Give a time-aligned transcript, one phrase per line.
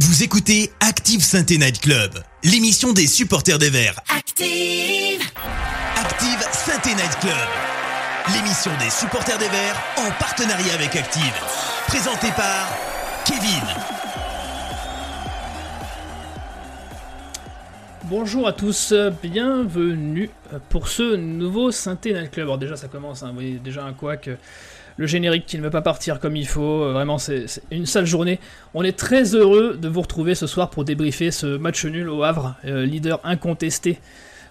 [0.00, 2.10] Vous écoutez Active Sainte Night Club,
[2.42, 4.00] l'émission des supporters des Verts.
[4.08, 5.22] Active
[5.96, 7.48] Active Sainte Night Club,
[8.34, 11.32] l'émission des supporters des Verts en partenariat avec Active.
[11.86, 12.76] Présentée par
[13.24, 13.62] Kevin.
[18.06, 18.92] Bonjour à tous,
[19.22, 20.28] bienvenue
[20.70, 22.48] pour ce nouveau Synthé Night Club.
[22.48, 24.28] Alors déjà ça commence, hein, vous voyez déjà un couac,
[24.96, 28.06] le générique qui ne veut pas partir comme il faut, euh, vraiment c'est une sale
[28.06, 28.38] journée.
[28.74, 32.22] On est très heureux de vous retrouver ce soir pour débriefer ce match nul au
[32.22, 33.98] Havre, euh, leader incontesté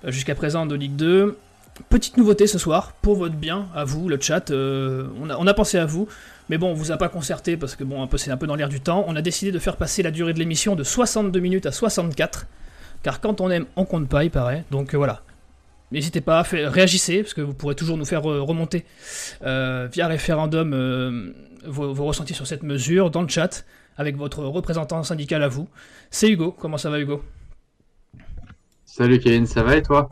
[0.06, 1.38] euh, jusqu'à présent de Ligue 2.
[1.90, 5.88] Petite nouveauté ce soir, pour votre bien, à vous, le chat, on, a, pensé à
[5.88, 6.08] vous,
[6.48, 8.70] mais bon, on vous a pas concerté parce que bon, c'est un peu dans l'air
[8.70, 9.04] du temps.
[9.08, 12.46] On a décidé de faire passer la durée de l'émission de 62 minutes à 64,
[13.02, 14.66] car quand on aime, on compte pas, il paraît.
[14.70, 15.24] Donc voilà.
[15.94, 18.84] N'hésitez pas, réagissez, parce que vous pourrez toujours nous faire euh, remonter
[19.44, 21.32] euh, via référendum euh,
[21.68, 23.64] vos, vos ressentis sur cette mesure dans le chat,
[23.96, 25.70] avec votre représentant syndical à vous.
[26.10, 27.24] C'est Hugo, comment ça va Hugo?
[28.86, 30.10] Salut Kevin, ça va et toi?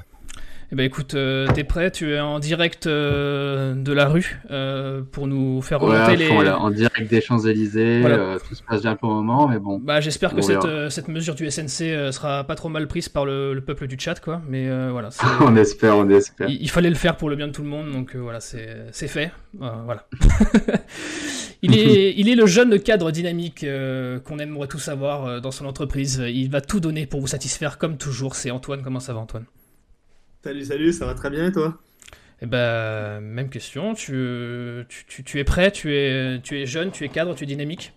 [0.74, 1.92] Eh ben écoute, euh, t'es prêt?
[1.92, 6.28] Tu es en direct euh, de la rue euh, pour nous faire remonter les...
[6.28, 8.16] fond, là, en direct des Champs-Élysées, Voilà.
[8.16, 9.80] euh, tout se passe bien pour le moment, mais bon.
[9.80, 13.60] Bah j'espère que cette, mesure du SNC sera pas trop mal prise par le, le
[13.60, 14.42] peuple du chat, quoi.
[14.48, 15.10] Mais voilà,
[15.42, 16.50] on espère, on espère.
[16.50, 19.08] il, il fallait le faire pour le bien de tout le monde, donc voilà, c'est
[19.10, 19.34] fait.
[19.60, 20.08] Voilà.
[21.62, 23.66] il, est, il est le jeune cadre dynamique
[24.24, 26.24] qu'on aimerait tous avoir dans son entreprise.
[26.26, 28.36] Il va tout donner pour vous satisfaire, comme toujours.
[28.36, 29.44] C'est Antoine, comment ça va Antoine?
[30.44, 31.80] Salut, salut, ça va très bien et toi?
[32.42, 33.94] Eh ben, même question.
[33.94, 35.72] Tu, tu, tu, tu es prêt?
[35.72, 37.94] Tu es, tu es jeune, tu es cadre, tu es dynamique?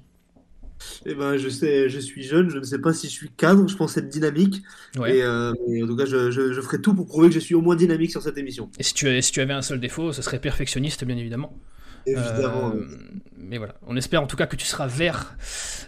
[1.07, 3.67] Eh ben, je sais, je suis jeune, je ne sais pas si je suis cadre,
[3.69, 4.63] je pense être dynamique.
[4.99, 5.11] Ouais.
[5.17, 7.41] Et, euh, mais en tout cas, je, je- je ferai tout pour prouver que je
[7.41, 8.71] suis au moins dynamique sur cette émission.
[8.79, 11.53] Et si tu, si tu avais un seul défaut, ce serait perfectionniste, bien évidemment.
[12.07, 12.75] Évidemment.
[12.75, 12.87] Euh,
[13.39, 15.37] mais voilà, on espère en tout cas que tu seras vert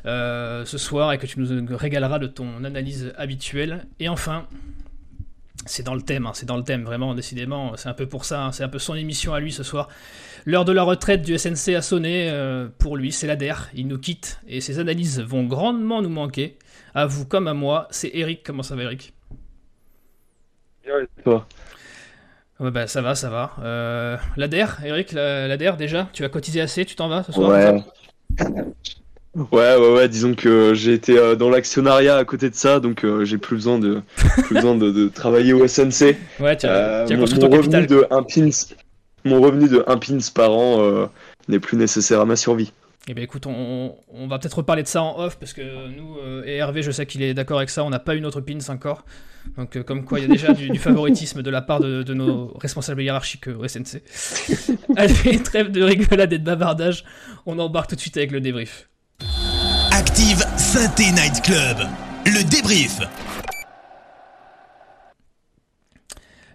[0.06, 3.86] euh, ce soir et que tu nous régaleras de ton analyse habituelle.
[4.00, 4.46] Et enfin,
[5.66, 8.24] c'est dans le thème, hein, c'est dans le thème, vraiment, décidément, c'est un peu pour
[8.24, 9.88] ça, hein, c'est un peu son émission à lui ce soir.
[10.44, 13.98] L'heure de la retraite du SNC a sonné euh, pour lui, c'est l'ADER, il nous
[13.98, 16.58] quitte et ses analyses vont grandement nous manquer.
[16.94, 19.12] À vous comme à moi, c'est Eric, comment ça va Eric?
[22.58, 23.52] Ouais, bah, ça va, ça va.
[23.60, 27.50] Euh, L'ADER, Eric, la- l'ADER déjà, tu as cotisé assez, tu t'en vas ce soir?
[27.50, 27.82] Ouais.
[29.52, 33.04] Ouais, ouais, ouais, disons que j'ai été euh, dans l'actionnariat à côté de ça, donc
[33.04, 34.00] euh, j'ai plus besoin de
[34.44, 36.16] plus besoin de, de travailler au SNC.
[36.40, 37.98] Ouais, tu as, Euh, tu as mon, construit mon ton revenu capital.
[37.98, 38.50] de un pins,
[39.24, 41.06] mon revenu de un pins par an euh,
[41.48, 42.72] n'est plus nécessaire à ma survie.
[43.08, 46.16] Eh bien écoute, on, on va peut-être reparler de ça en off, parce que nous,
[46.18, 48.40] euh, et Hervé, je sais qu'il est d'accord avec ça, on n'a pas une autre
[48.40, 49.04] pins encore.
[49.58, 52.02] Donc euh, comme quoi, il y a déjà du, du favoritisme de la part de,
[52.02, 54.02] de nos responsables hiérarchiques au SNC.
[54.96, 57.04] Allez, trêve de rigolade et de bavardage,
[57.44, 58.88] on embarque tout de suite avec le débrief.
[59.98, 61.78] Active Synthé Night Club,
[62.26, 63.00] le débrief.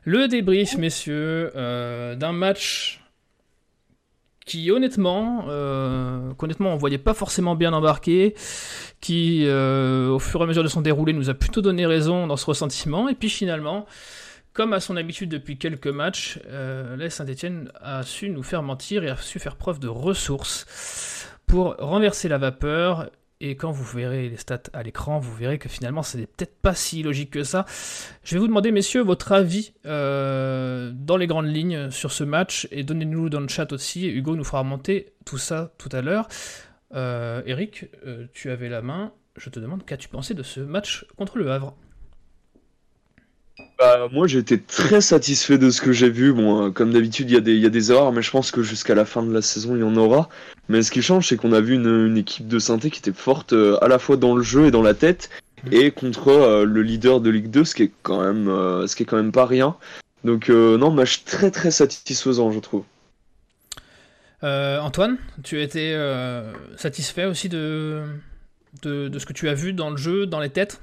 [0.04, 3.02] Le débrief, messieurs, euh, d'un match
[4.46, 8.36] qui honnêtement, euh, qu'honnêtement on voyait pas forcément bien embarqué,
[9.00, 12.28] qui euh, au fur et à mesure de son déroulé nous a plutôt donné raison
[12.28, 13.88] dans ce ressentiment, et puis finalement,
[14.54, 19.04] comme à son habitude depuis quelques matchs, euh, la Saint-Etienne a su nous faire mentir
[19.04, 23.10] et a su faire preuve de ressources pour renverser la vapeur.
[23.44, 26.76] Et quand vous verrez les stats à l'écran, vous verrez que finalement, c'est peut-être pas
[26.76, 27.66] si logique que ça.
[28.24, 32.68] Je vais vous demander, messieurs, votre avis euh, dans les grandes lignes sur ce match
[32.70, 34.08] et donnez-nous dans le chat aussi.
[34.08, 36.28] Hugo nous fera remonter tout ça tout à l'heure.
[36.94, 39.12] Euh, Eric, euh, tu avais la main.
[39.38, 41.76] Je te demande, qu'as-tu pensé de ce match contre le Havre?
[43.78, 46.34] Bah, moi j'ai été très satisfait de ce que j'ai vu.
[46.34, 48.32] Bon, euh, comme d'habitude, il y, a des- il y a des erreurs, mais je
[48.32, 50.30] pense que jusqu'à la fin de la saison, il y en aura.
[50.70, 53.12] Mais ce qui change, c'est qu'on a vu une, une équipe de synthé qui était
[53.14, 55.30] forte euh, à la fois dans le jeu et dans la tête,
[55.72, 58.48] et contre euh, le leader de Ligue 2, ce qui est quand même,
[58.88, 59.76] ce qui est quand même pas rien.
[60.24, 62.84] Donc non, match très très satisfaisant, je trouve.
[64.44, 68.04] Antoine, tu as été euh, satisfait aussi de,
[68.82, 70.82] de, de ce que tu as vu dans le jeu, dans les têtes?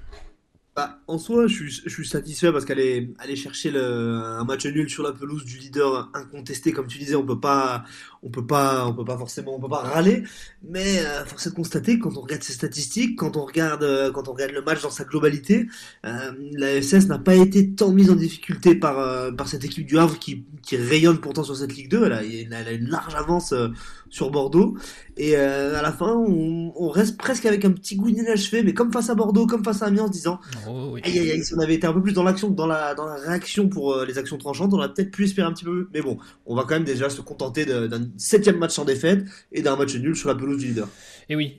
[0.79, 5.11] Bah, en soi, je suis, satisfait parce qu'aller aller chercher un match nul sur la
[5.11, 7.83] pelouse du leader incontesté, comme tu disais, on peut pas,
[8.23, 10.25] on peut pas, on peut pas forcément, on peut pas râler.
[10.69, 14.11] Mais euh, force est de constater, quand on regarde ses statistiques, quand on regarde, euh,
[14.11, 15.69] quand on regarde le match dans sa globalité,
[16.05, 19.87] euh, la SS n'a pas été tant mise en difficulté par, euh, par cette équipe
[19.87, 22.05] du Havre qui, qui rayonne pourtant sur cette Ligue 2.
[22.05, 23.69] Elle a, elle a une large avance euh,
[24.11, 24.77] sur Bordeaux.
[25.17, 29.11] Et à la fin, on, reste presque avec un petit goût inachevé, mais comme face
[29.11, 30.39] à Bordeaux, comme face à Amiens, en se disant
[30.69, 33.69] oh, si on avait été un peu plus dans l'action dans la, dans la réaction
[33.69, 35.89] pour les actions tranchantes, on aurait peut-être pu espérer un petit peu.
[35.93, 39.63] Mais bon, on va quand même déjà se contenter d'un septième match sans défaite et
[39.63, 40.89] d'un match nul sur la pelouse du leader.
[41.29, 41.57] Et oui,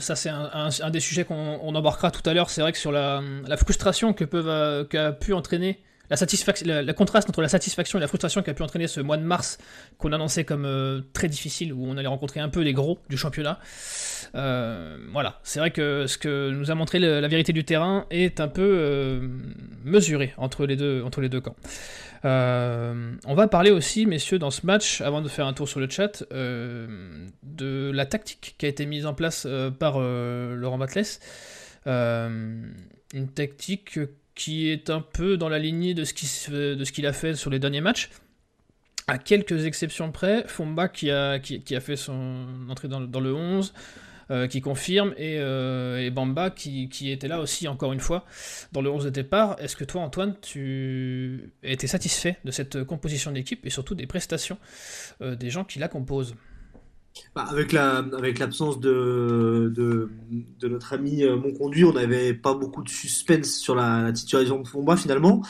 [0.00, 2.50] ça c'est un, des sujets qu'on embarquera tout à l'heure.
[2.50, 3.22] C'est vrai que sur la,
[3.56, 5.80] frustration que peuvent, qu'a pu entraîner
[6.10, 9.00] la, satisfaction, la, contraste entre la satisfaction et la frustration qui a pu entraîner ce
[9.00, 9.58] mois de mars
[9.98, 13.16] qu'on annonçait comme euh, très difficile, où on allait rencontrer un peu les gros du
[13.16, 13.58] championnat.
[14.34, 18.40] Euh, voilà, c'est vrai que ce que nous a montré la vérité du terrain est
[18.40, 19.28] un peu euh,
[19.84, 21.56] mesuré entre les deux, entre les deux camps.
[22.24, 25.88] On va parler aussi, messieurs, dans ce match, avant de faire un tour sur le
[25.88, 29.46] chat, de la tactique qui a été mise en place
[29.78, 31.18] par Laurent Batles.
[31.86, 33.98] une tactique
[34.34, 37.80] qui est un peu dans la lignée de ce qu'il a fait sur les derniers
[37.80, 38.08] matchs.
[39.08, 41.40] À quelques exceptions près, Fomba qui a,
[41.80, 44.07] fait son entrée dans, le 11, euh,
[44.48, 48.24] qui confirme, euh, et, Bamba qui, était là aussi encore une fois
[48.72, 49.56] dans le 11 de départ.
[49.60, 54.58] Est-ce que toi Antoine, tu été satisfait de cette composition d'équipe et surtout des prestations
[55.22, 56.34] euh, des gens qui la composent?
[57.34, 60.10] Bah, avec la avec l'absence de, de,
[60.60, 64.60] de, notre ami euh, Monconduit, on n'avait pas beaucoup de suspense sur la, la titularisation
[64.62, 65.42] de Fomba finalement.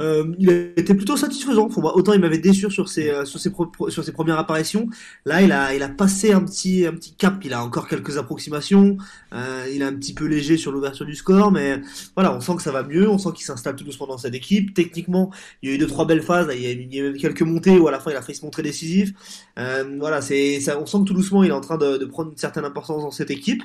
[0.00, 1.68] Euh, il été plutôt satisfaisant.
[1.68, 1.92] Fomba.
[1.94, 3.50] Autant il m'avait déçu sur ses euh, sur ses
[3.88, 4.88] sur ses premières apparitions.
[5.24, 7.42] Là, il a il a passé un petit un petit cap.
[7.44, 8.96] Il a encore quelques approximations.
[9.32, 11.80] Euh, il est un petit peu léger sur l'ouverture du score, mais
[12.14, 13.08] voilà, on sent que ça va mieux.
[13.08, 14.74] On sent qu'il s'installe tout doucement dans cette équipe.
[14.74, 15.30] Techniquement,
[15.62, 16.48] il y a eu deux trois belles phases.
[16.54, 18.22] Il y a, il y a eu quelques montées où à la fin il a
[18.22, 19.12] fait se montrer décisif.
[19.58, 20.78] Euh, voilà, c'est ça.
[20.80, 23.10] On sent que tout doucement il est en train de, prendre une certaine importance dans
[23.10, 23.62] cette équipe.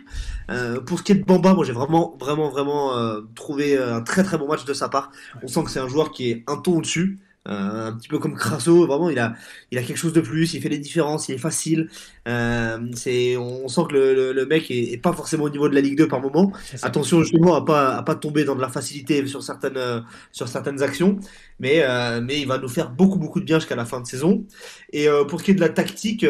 [0.50, 4.02] Euh, pour ce qui est de Bamba, moi j'ai vraiment vraiment vraiment euh, trouvé un
[4.02, 5.12] très très bon match de sa part.
[5.44, 7.20] On sent que c'est un joueur qui est un ton au-dessus.
[7.48, 9.34] Euh, un petit peu comme Crasso, vraiment, il a,
[9.72, 11.90] il a quelque chose de plus, il fait des différences, il est facile.
[12.28, 15.82] Euh, c'est, on, sent que le, le, mec est, pas forcément au niveau de la
[15.82, 16.52] Ligue 2 par moment.
[16.84, 20.02] Attention justement à pas, à pas tomber dans de la facilité sur certaines, euh,
[20.32, 21.18] sur certaines actions,
[21.60, 24.06] mais, euh, mais il va nous faire beaucoup, beaucoup de bien jusqu'à la fin de
[24.06, 24.46] saison.
[24.94, 26.26] Et euh, pour ce qui est de la tactique,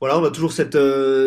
[0.00, 0.78] voilà, on a toujours cette,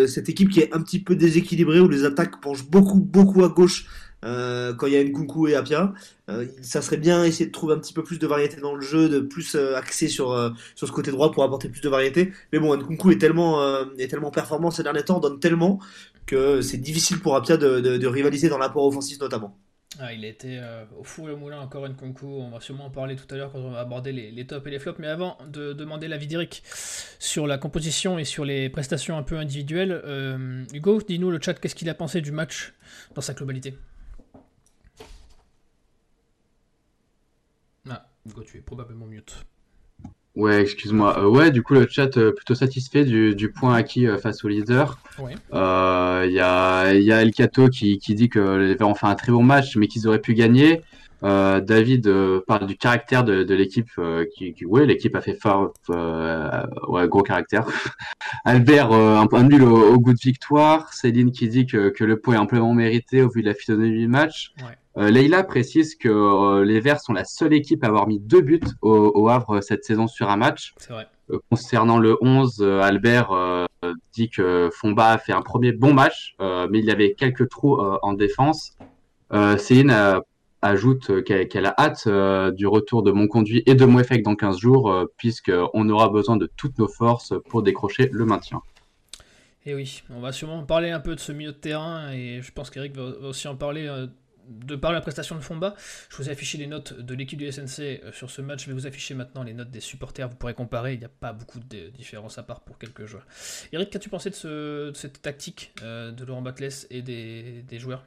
[0.07, 3.49] cette équipe qui est un petit peu déséquilibrée où les attaques penchent beaucoup, beaucoup à
[3.49, 3.85] gauche
[4.23, 5.93] euh, quand il y a Nkunku et Apia.
[6.29, 8.81] Euh, ça serait bien essayer de trouver un petit peu plus de variété dans le
[8.81, 12.33] jeu, de plus euh, sur, euh, sur ce côté droit pour apporter plus de variété.
[12.53, 13.61] Mais bon, Nkunku est tellement,
[13.97, 15.79] est tellement performant ces derniers temps, donne tellement
[16.25, 19.57] que c'est difficile pour Apia de, de, rivaliser dans l'apport offensif notamment.
[19.99, 20.61] Ah, il a été
[20.97, 22.25] au fou et au moulin encore Nkunku.
[22.25, 24.65] On va sûrement en parler tout à l'heure quand on va aborder les, les, tops
[24.65, 24.99] et les flops.
[24.99, 26.63] Mais avant de demander l'avis d'Eric
[27.19, 30.01] sur la composition et sur les prestations un peu individuelles,
[30.73, 32.73] Hugo, dis-nous le chat, qu'est-ce qu'il a pensé du match
[33.15, 33.75] dans sa globalité?
[38.45, 39.45] Tu es probablement mute.
[40.35, 41.19] Ouais, excuse-moi.
[41.19, 44.45] Euh, ouais, du coup, le chat euh, plutôt satisfait du, du point acquis euh, face
[44.45, 44.97] au leader.
[45.19, 49.07] Il y, a, y a El Cato qui, qui dit que les Verts ont fait
[49.07, 50.81] un très bon match, mais qu'ils auraient pu gagner.
[51.21, 52.11] David
[52.47, 53.91] parle du caractère de, de l'équipe.
[54.35, 55.73] qui, qui, ouais, l'équipe a fait fort.
[55.89, 57.65] ouais, gros caractère.
[58.45, 60.93] Albert, un point nul au, au, goût de victoire.
[60.93, 63.99] Céline qui dit que, que le point est amplement mérité au vu de la physionomie
[63.99, 64.53] du match.
[64.59, 64.77] Ouais.
[64.97, 68.41] Euh, Leïla précise que euh, les Verts sont la seule équipe à avoir mis deux
[68.41, 70.73] buts au, Havre cette saison sur un match.
[70.89, 71.07] Vrai.
[71.29, 73.31] Euh, concernant le 11, Albert
[74.13, 77.79] dit que Fomba a fait un premier bon match, mais il y avait quelques trous
[77.79, 78.77] en défense.
[79.57, 80.21] Céline
[80.61, 82.07] ajoute qu'elle a hâte
[82.53, 86.77] du retour de Monconduit et de Moefek dans 15 jours, puisqu'on aura besoin de toutes
[86.77, 88.61] nos forces pour décrocher le maintien.
[89.65, 92.51] Et oui, on va sûrement parler un peu de ce milieu de terrain, et je
[92.51, 93.87] pense qu'Eric va aussi en parler
[94.51, 95.75] de par la prestation de Fomba,
[96.09, 98.63] je vous ai affiché les notes de l'équipe du SNC euh, sur ce match.
[98.63, 100.27] Je vais vous afficher maintenant les notes des supporters.
[100.29, 100.93] Vous pourrez comparer.
[100.93, 103.25] Il n'y a pas beaucoup de différences à part pour quelques joueurs.
[103.71, 108.03] Eric, qu'as-tu pensé de, cette tactique euh, de Laurent Batles et des, joueurs?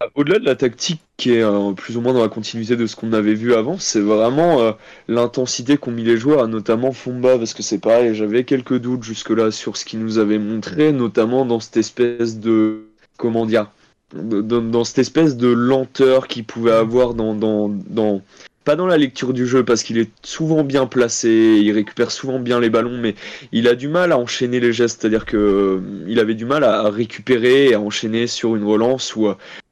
[0.00, 2.86] Ah, au-delà de la tactique qui est euh, plus ou moins dans la continuité de
[2.86, 4.74] ce qu'on avait vu avant, c'est vraiment
[5.08, 9.50] l'intensité qu'ont mis les joueurs, notamment Fomba, parce que c'est pareil, j'avais quelques doutes jusque-là
[9.50, 12.86] sur ce qu'il nous avait montré, notamment dans cette espèce de,
[13.18, 13.70] comment dire,
[14.14, 18.22] dans, cette espèce de lenteur qu'il pouvait avoir dans, dans, dans,
[18.64, 22.38] pas dans la lecture du jeu parce qu'il est souvent bien placé, il récupère souvent
[22.38, 23.14] bien les ballons, mais
[23.52, 26.64] il a du mal à enchaîner les gestes, c'est-à-dire que euh, il avait du mal
[26.64, 29.28] à récupérer et à enchaîner sur une relance ou,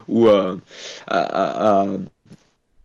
[0.08, 0.56] ou à,
[1.06, 1.86] à,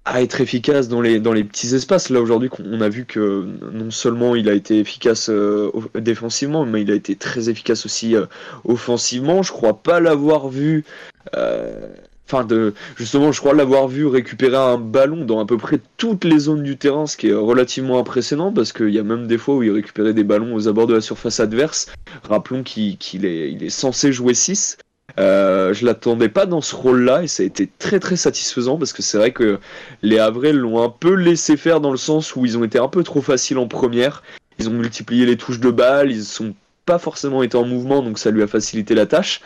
[0.05, 2.09] à être efficace dans les, dans les petits espaces.
[2.09, 6.81] Là aujourd'hui, on a vu que non seulement il a été efficace euh, défensivement, mais
[6.81, 8.25] il a été très efficace aussi euh,
[8.65, 9.43] offensivement.
[9.43, 10.83] Je crois pas l'avoir vu
[12.27, 16.23] enfin de justement je crois l'avoir vu récupérer un ballon dans à peu près toutes
[16.23, 19.37] les zones du terrain ce qui est relativement impressionnant parce qu'il y a même des
[19.37, 21.91] fois où il récupérait des ballons aux abords de la surface adverse
[22.23, 24.77] rappelons qu'il est, il est censé jouer 6
[25.19, 28.93] euh, je l'attendais pas dans ce rôle-là et ça a été très très satisfaisant parce
[28.93, 29.59] que c'est vrai que
[30.01, 32.87] les Havrais l'ont un peu laissé faire dans le sens où ils ont été un
[32.87, 34.23] peu trop faciles en première.
[34.59, 38.19] Ils ont multiplié les touches de balles, ils sont pas forcément été en mouvement, donc
[38.19, 39.41] ça lui a facilité la tâche.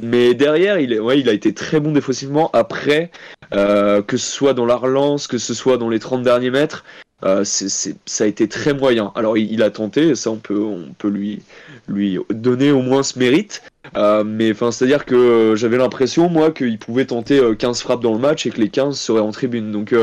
[0.00, 2.50] Mais derrière, il, est, ouais, il a été très bon défensivement.
[2.52, 3.10] Après,
[3.54, 6.84] euh, que ce soit dans la relance, que ce soit dans les 30 derniers mètres,
[7.24, 9.12] euh, c'est, ça a été très moyen.
[9.14, 11.40] Alors il, a tenté, ça on peut, on peut lui,
[11.88, 13.62] lui donner au moins ce mérite.
[13.96, 18.18] Euh, mais enfin, c'est-à-dire que j'avais l'impression, moi, qu'il pouvait tenter 15 frappes dans le
[18.18, 19.70] match et que les 15 seraient en tribune.
[19.70, 19.94] Donc,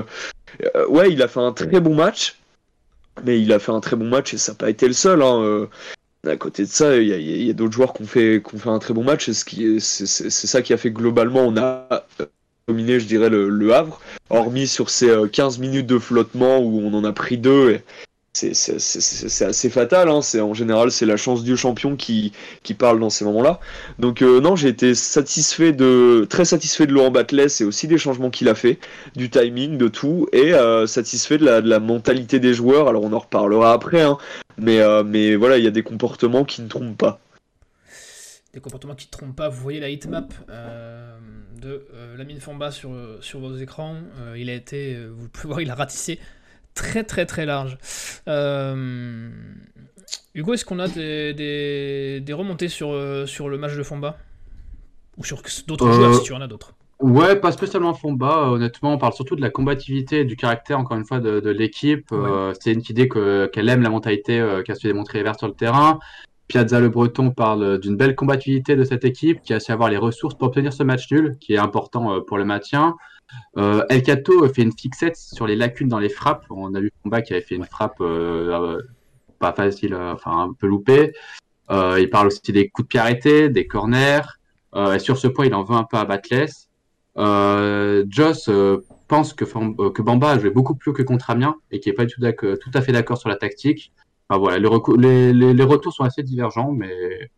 [0.90, 2.36] ouais, il a fait un très bon match.
[3.26, 5.22] Mais il a fait un très bon match et ça n'a pas été le seul.
[5.22, 5.68] Hein
[6.28, 8.94] à côté de ça, il y a, d'autres joueurs qui ont fait, fait un très
[8.94, 9.30] bon match.
[9.32, 11.88] C'est ça qui a fait globalement, on a
[12.20, 12.26] euh,
[12.68, 14.02] dominé, je dirais, le, Havre.
[14.30, 17.72] Hormis sur ces 15 euh, minutes de flottement où on en a pris deux.
[17.72, 17.84] Et
[18.54, 20.10] c'est assez fatal.
[20.10, 20.22] Hein.
[20.40, 22.32] En général, c'est la chance du champion qui,
[22.64, 23.60] qui parle dans ces moments-là.
[24.00, 27.98] Donc euh, non, j'ai été satisfait de, très satisfait de Laurent Batles et aussi des
[27.98, 28.80] changements qu'il a fait,
[29.16, 30.54] du timing, de tout, et
[30.86, 32.88] satisfait de la, mentalité des joueurs.
[32.88, 34.18] Alors on en reparlera après, hein.
[34.60, 37.20] Mais, euh, mais voilà, il y a des comportements qui ne trompent pas.
[38.54, 39.50] Des comportements qui ne trompent pas.
[39.50, 41.18] Vous voyez la hitmap euh,
[41.62, 42.92] de euh, Lamine Famba sur,
[43.22, 43.98] sur vos écrans.
[44.36, 46.20] il a été, vous pouvez voir, il a ratissé
[46.74, 47.78] très très très large.
[50.36, 51.34] Hugo, est-ce qu'on a des,
[52.22, 52.96] des, remontées sur,
[53.28, 54.18] sur le match de Famba
[55.18, 58.50] Ou sur d'autres joueurs si tu en as d'autres Ouais, pas spécialement fond bas.
[58.50, 62.12] Honnêtement, on parle surtout de la combativité et du caractère, encore une fois, de, l'équipe.
[62.12, 65.54] Euh, c'est une idée qu'elle aime la mentalité euh, qu'a su démontrer Evert sur le
[65.54, 66.00] terrain.
[66.50, 69.98] Piazza Le Breton parle d'une belle combativité de cette équipe qui a su avoir les
[69.98, 72.98] ressources pour obtenir ce match nul, qui est important euh, pour le maintien.
[73.56, 76.46] El Cato fait une fixette sur les lacunes dans les frappes.
[76.50, 77.98] On a vu Combat qui avait fait une frappe
[79.40, 81.14] pas facile, enfin un peu loupée.
[81.70, 84.40] il parle aussi des coups de pied arrêtés, des corners.
[84.76, 86.48] et sur ce point, il en veut un peu à Batles.
[87.20, 91.56] Euh, Joss euh, pense que, euh, que Bamba a joué beaucoup plus que contre Amiens
[91.70, 93.92] et qui n'est pas tout, tout, à fait d'accord sur la tactique.
[94.30, 97.30] Enfin, voilà, les, les, les, retours sont assez divergents, mais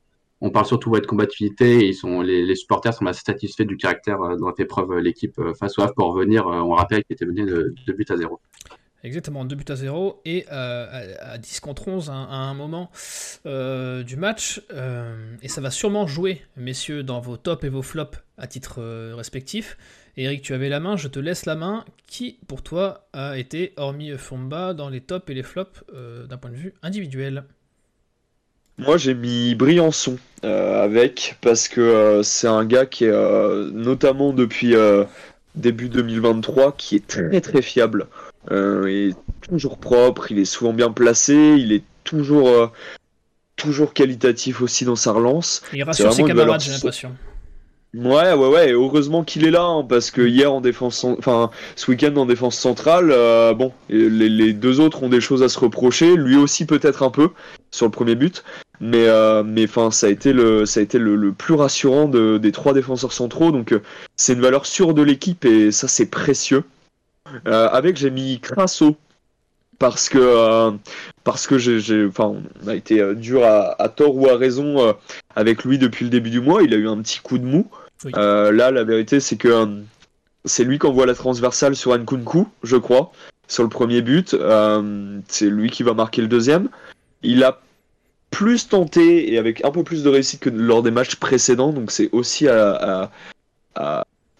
[0.41, 1.91] on parle surtout de combativité.
[2.23, 5.93] Les, supporters sont assez satisfaits du caractère dont a fait preuve l'équipe face au Havre
[5.93, 6.45] pour revenir.
[6.47, 8.39] On rappelle qu'il était mené de, de but à zéro.
[9.03, 12.91] Exactement, 2 buts à 0 et euh, à, 10 contre 11 à, un moment
[13.45, 14.61] euh, du match.
[14.71, 18.81] Euh, et ça va sûrement jouer, messieurs, dans vos tops et vos flops à titre
[19.15, 19.77] respectif.
[20.17, 21.85] Eric, tu avais la main, je te laisse la main.
[22.05, 25.83] Qui, pour toi, a été, hormis Fomba, dans les tops et les flops
[26.29, 27.45] d'un point de vue individuel?
[28.77, 34.75] Moi j'ai mis Briançon avec parce que c'est un gars qui est notamment depuis
[35.55, 38.07] début 2023 qui est très très fiable.
[38.51, 39.15] Euh, il est
[39.47, 42.67] toujours propre, il est souvent bien placé, il est toujours, euh,
[43.55, 45.61] toujours qualitatif aussi dans sa relance.
[45.73, 47.15] Il rassure ses camarades, j'ai l'impression.
[47.93, 48.71] Ouais, ouais, ouais.
[48.71, 52.57] Heureusement qu'il est là, hein, parce que hier en défense, enfin, ce week-end en défense
[52.57, 56.15] centrale, euh, bon, les, deux autres ont des choses à se reprocher.
[56.15, 57.31] Lui aussi peut-être un peu
[57.69, 58.43] sur le premier but,
[58.79, 59.07] mais,
[59.43, 63.11] mais enfin, ça a été le, ça a été le, plus rassurant des trois défenseurs
[63.11, 63.51] centraux.
[63.51, 63.75] Donc,
[64.15, 66.63] c'est une valeur sûre de l'équipe et ça, c'est précieux.
[67.47, 68.95] Euh, avec, j'ai mis Crasso.
[69.79, 70.71] Parce que, euh,
[71.23, 74.95] parce que j'ai, enfin, on a été euh, dur à, tort ou à raison
[75.35, 76.61] avec lui depuis le début du mois.
[76.61, 77.67] Il a eu un petit coup de mou.
[78.05, 79.81] Là, la vérité, c'est que
[80.45, 83.11] c'est lui qui envoie la transversale sur Nkunku, je crois,
[83.47, 84.35] sur le premier but.
[85.27, 86.69] c'est lui qui va marquer le deuxième.
[87.23, 87.59] Il a
[88.31, 91.91] plus tenté et avec un peu plus de réussite que lors des matchs précédents, donc
[91.91, 93.11] c'est aussi à,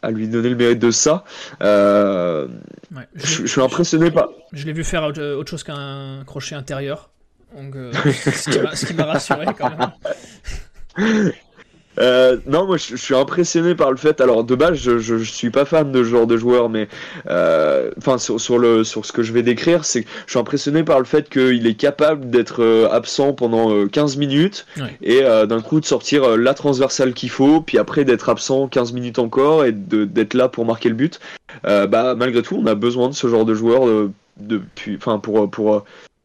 [0.01, 1.23] à lui donner le mérite de ça.
[1.61, 2.47] Euh,
[3.15, 4.29] je, suis impressionné par.
[4.51, 7.09] Je l'ai vu faire autre, chose qu'un crochet intérieur.
[7.55, 11.31] Donc, euh, ce qui m'a rassuré quand même.
[11.99, 14.21] Euh, non, moi je, suis impressionné par le fait.
[14.21, 16.87] Alors de base, je, je, suis pas fan de ce genre de joueur, mais
[17.29, 20.83] euh, enfin sur, sur, le sur ce que je vais décrire, c'est je suis impressionné
[20.83, 24.65] par le fait qu'il est capable d'être euh, absent pendant 15 minutes
[25.01, 29.19] et d'un coup de sortir la transversale qu'il faut, puis après d'être absent 15 minutes
[29.19, 31.19] encore et d'être là pour marquer le but.
[31.63, 35.83] bah malgré tout, on a besoin de ce genre de joueur depuis, enfin pour pour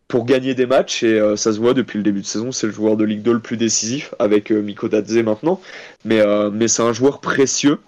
[0.08, 2.66] pour gagner des matchs et euh, ça se voit depuis le début de saison, c'est
[2.66, 5.60] le joueur de Ligue 2 le plus décisif avec euh, Miko Dadze maintenant,
[6.04, 7.78] mais, euh, mais c'est un joueur précieux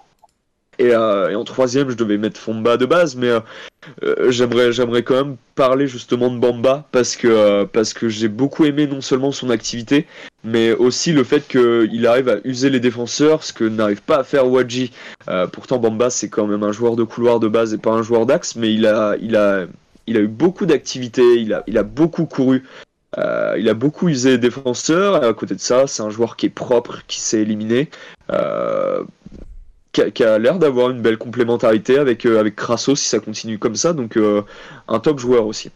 [0.81, 3.31] Et, en troisième, je devais mettre Fomba de base, mais
[4.29, 8.87] j'aimerais, j'aimerais quand même parler justement de Bamba parce que, parce que j'ai beaucoup aimé
[8.87, 10.07] non seulement son activité,
[10.45, 14.25] mais aussi le fait qu'il arrive à user les défenseurs, ce que n'arrive pas à
[14.25, 14.93] faire Wadji.
[15.53, 18.27] pourtant, Bamba, c'est quand même un joueur de couloir de base et pas un joueur
[18.27, 19.67] d'axe, mais il a, il a,
[20.09, 22.65] il a eu beaucoup d'activités, il a, beaucoup couru.
[23.17, 25.23] Euh, il a beaucoup usé les défenseurs.
[25.23, 27.91] Et à côté de ça, c'est un joueur qui est propre, qui s'est éliminé,
[28.31, 29.05] euh,
[29.93, 33.77] qui a, l'air d'avoir une belle complémentarité avec, euh, avec Crasso si ça continue comme
[33.77, 33.93] ça.
[33.93, 34.19] Donc
[34.89, 35.71] un top joueur aussi.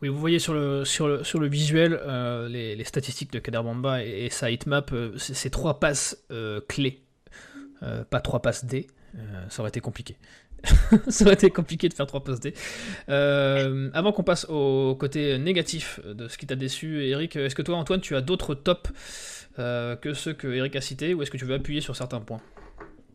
[0.00, 2.00] Oui, vous voyez sur le, sur le, sur le visuel
[2.48, 6.22] les, statistiques de Kader Bamba et, sa hitmap, c'est trois passes
[6.68, 7.00] clés,
[8.10, 8.86] pas trois passes D.
[9.48, 10.16] ça aurait été compliqué.
[11.08, 12.48] ça aurait été compliqué de faire trois postes.
[13.08, 17.62] Euh, avant qu'on passe au côté négatif de ce qui t'a déçu, Eric, est-ce que
[17.62, 18.90] toi, Antoine, tu as d'autres tops
[19.58, 22.20] euh, que ceux que Eric a cités, ou est-ce que tu veux appuyer sur certains
[22.20, 22.40] points?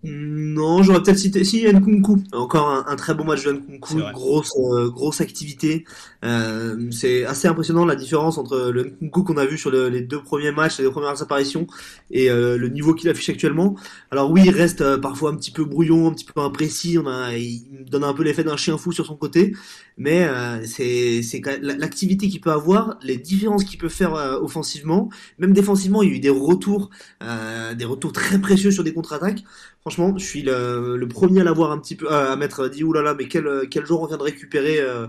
[0.05, 2.23] Non, j'aurais peut-être cité si Nkunku.
[2.33, 5.85] Encore un, très bon match de Nkunku, grosse euh, grosse activité.
[6.25, 10.21] Euh, c'est assez impressionnant la différence entre le Nkunku qu'on a vu sur les deux
[10.21, 11.67] premiers matchs, les deux premières apparitions,
[12.11, 13.75] et euh, le niveau qu'il affiche actuellement.
[14.11, 16.97] Alors oui, il reste parfois un petit peu brouillon, un petit peu imprécis.
[16.97, 19.53] On a, il donne un peu l'effet d'un chien fou sur son côté,
[19.97, 20.27] mais
[20.65, 26.01] c'est c'est l'activité qu'il peut avoir, les différences qu'il peut faire offensivement, même défensivement.
[26.01, 26.89] Il y a eu des retours,
[27.21, 29.43] des retours très précieux sur des contre-attaques.
[29.83, 33.27] Franchement, je suis le, premier à l'avoir un petit peu à m'être dit oulala, mais
[33.27, 35.07] quel quel jour on vient de récupérer euh,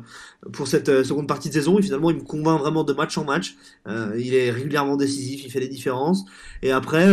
[0.52, 1.78] pour cette euh, seconde partie de saison.
[1.78, 3.54] Et finalement, il me convainc vraiment de match en match.
[3.86, 6.24] Euh, il est régulièrement décisif, il fait des différences.
[6.62, 7.06] Et après,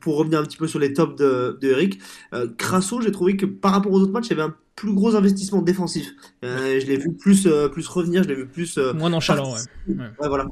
[0.00, 1.98] pour revenir un petit peu sur les tops de, de Eric,
[2.58, 5.14] Crasso, j'ai trouvé que par rapport aux autres matchs, il y avait un plus gros
[5.14, 6.10] investissement défensif.
[6.42, 9.52] je l'ai vu plus plus revenir, je l'ai vu plus moins nonchalant.
[9.52, 9.60] Ouais.
[9.88, 10.28] ouais.
[10.28, 10.46] voilà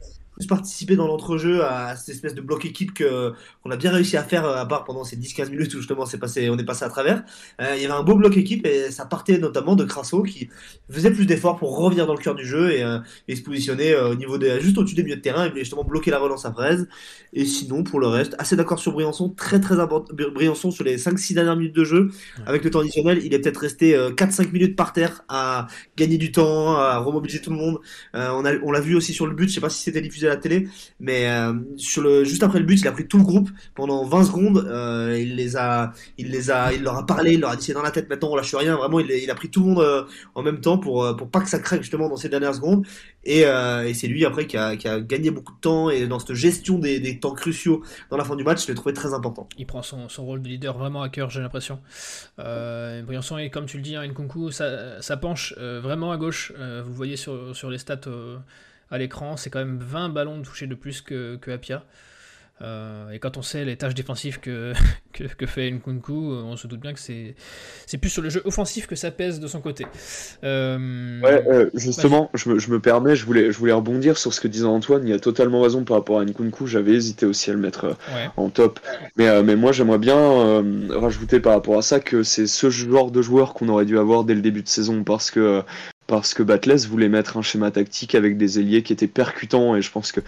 [0.47, 4.23] participer dans l'entrejeu à cette espèce de bloc équipe que qu'on a bien réussi à
[4.23, 6.89] faire à part pendant ces 10-15 minutes où justement c'est passé, on est passé à
[6.89, 7.25] travers.
[7.61, 10.49] Euh, il y avait un beau bloc équipe et ça partait notamment de Crasso qui
[10.91, 13.93] faisait plus d'efforts pour revenir dans le cœur du jeu et, euh, et se positionner
[13.93, 16.45] euh, au niveau des, juste au-dessus des milieux de terrain et justement bloquer la relance
[16.45, 16.89] à Fraise.
[17.33, 20.99] Et sinon pour le reste, assez d'accord sur Briançon, très très important Briançon sur les
[20.99, 22.11] 5-6 dernières minutes de jeu
[22.47, 25.67] avec le temps additionnel, il est peut-être resté 4-5 minutes par terre à
[25.97, 27.79] gagner du temps, à remobiliser tout le monde.
[28.15, 30.28] on a on l'a vu aussi sur le but, je sais pas si c'était diffusé
[30.29, 30.69] la télé,
[31.01, 34.05] mais euh, sur le juste après le but, il a pris tout le groupe pendant
[34.05, 34.67] 20 secondes.
[34.69, 37.65] Euh, il les a, il les a, il leur a parlé, il leur a dit
[37.65, 38.77] c'est dans la tête maintenant, on lâche rien.
[38.77, 40.05] Vraiment, il, a pris tout le monde euh,
[40.35, 42.87] en même temps pour pour pas que ça craque justement dans ces dernières secondes.
[43.25, 46.19] Et, et c'est lui après qui a, qui a, gagné beaucoup de temps et dans
[46.19, 49.13] cette gestion des, des temps cruciaux dans la fin du match, je l'ai trouvé très
[49.13, 49.49] important.
[49.59, 51.79] Il prend son, son, rôle de leader vraiment à cœur, j'ai l'impression.
[52.39, 56.53] Euh, Briançon et comme tu le dis, hein, Nkunku, ça, ça penche vraiment à gauche.
[56.57, 58.09] vous voyez sur, sur les stats
[58.91, 59.37] à l'écran.
[59.37, 61.85] C'est quand même 20 ballons touchés de plus que, que Apia.
[62.61, 64.73] Euh, et quand on sait les tâches défensives que,
[65.13, 67.35] que, fait Nkunku, on se doute bien que c'est,
[67.87, 69.87] c'est plus sur le jeu offensif que ça pèse de son côté.
[70.45, 74.33] Euh, ouais, euh, justement, je me, je me, permets, je voulais, je voulais rebondir sur
[74.33, 75.07] ce que disait Antoine.
[75.07, 76.67] Il a totalement raison par rapport à Nkunku.
[76.67, 77.97] J'avais hésité aussi à le mettre
[78.37, 78.81] en top.
[79.17, 83.23] Mais, mais moi, j'aimerais bien rajouter par rapport à ça que c'est ce genre de
[83.23, 85.63] joueur qu'on aurait dû avoir dès le début de saison parce que
[86.09, 89.83] parce que Batless voulait mettre un schéma tactique avec des ailiers qui étaient percutants et
[89.83, 90.21] je pense que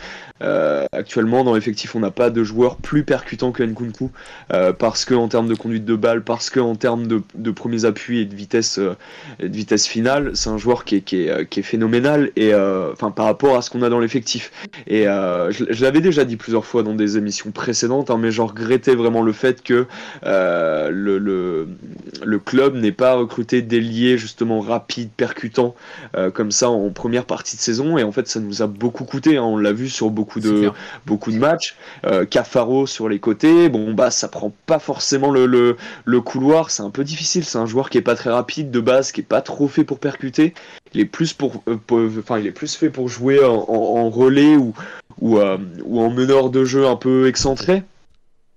[0.42, 4.10] euh, actuellement dans l'effectif on n'a pas de joueurs plus percutants que Nkunku
[4.52, 7.86] euh, parce que en termes de conduite de balle, parce que en termes de, premiers
[7.86, 8.94] appuis et de vitesse, euh,
[9.40, 13.10] de vitesse finale, c'est un joueur qui est, qui est, qui est phénoménal et enfin
[13.10, 14.52] par rapport à ce qu'on a dans l'effectif.
[14.86, 18.94] Et je, l'avais déjà dit plusieurs fois dans des émissions précédentes, hein, mais je regrettais
[18.94, 19.86] vraiment le fait que
[20.22, 25.69] le, le, club n'ait pas recruté d'ailiers justement rapides, percutants
[26.16, 27.98] euh, comme ça en première partie de saison.
[27.98, 29.42] Et en fait ça nous a beaucoup coûté hein.
[29.42, 30.70] on l'a vu sur beaucoup de
[31.06, 31.76] beaucoup de matchs.
[32.06, 33.68] Euh, Cafaro sur les côtés.
[33.68, 36.70] Bon bah ça prend pas forcément le, le, couloir.
[36.70, 37.44] C'est un peu difficile.
[37.44, 39.84] C'est un joueur qui est pas très rapide de base qui est pas trop fait
[39.84, 40.54] pour percuter.
[40.92, 44.74] Il est plus pour, euh, enfin il est plus fait pour jouer en, relais ou
[45.20, 47.82] ou, ou en meneur de jeu un peu excentré.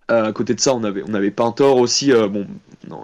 [0.08, 2.12] À côté de ça, on avait, on avait Pintor aussi.
[2.12, 2.46] bon,
[2.88, 3.00] non,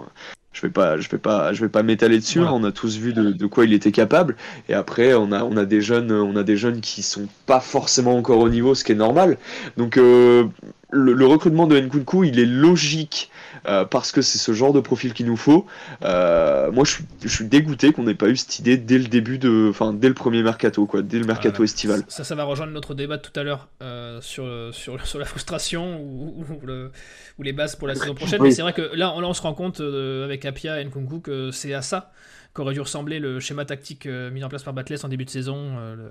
[0.52, 3.12] je vais pas je vais pas je vais pas m'étaler dessus on a tous vu
[3.12, 4.36] de, quoi il était capable.
[4.68, 7.60] Et après on a on a des jeunes on a des jeunes qui sont pas
[7.60, 9.38] forcément encore au niveau ce qui est normal.
[9.76, 10.44] Donc euh,
[10.90, 13.30] le, recrutement de Nkunku il est logique
[13.66, 15.66] euh, parce que c'est ce genre de profil qu'il nous faut.
[16.02, 19.06] Euh, moi, je suis, je suis dégoûté qu'on n'ait pas eu cette idée dès le
[19.06, 22.02] début de, enfin, dès le premier mercato, quoi, dès le mercato estival.
[22.08, 25.24] Ça, ça va rejoindre notre débat de tout à l'heure euh, sur, sur, sur, la
[25.24, 26.90] frustration ou, le,
[27.38, 28.42] ou, les bases pour la saison prochaine.
[28.42, 31.50] Mais c'est vrai que là, là, on se rend compte avec Apia et Nkunku que
[31.50, 32.12] c'est à ça
[32.52, 35.78] qu'aurait dû ressembler le schéma tactique mis en place par Batless en début de saison.
[35.94, 36.10] Le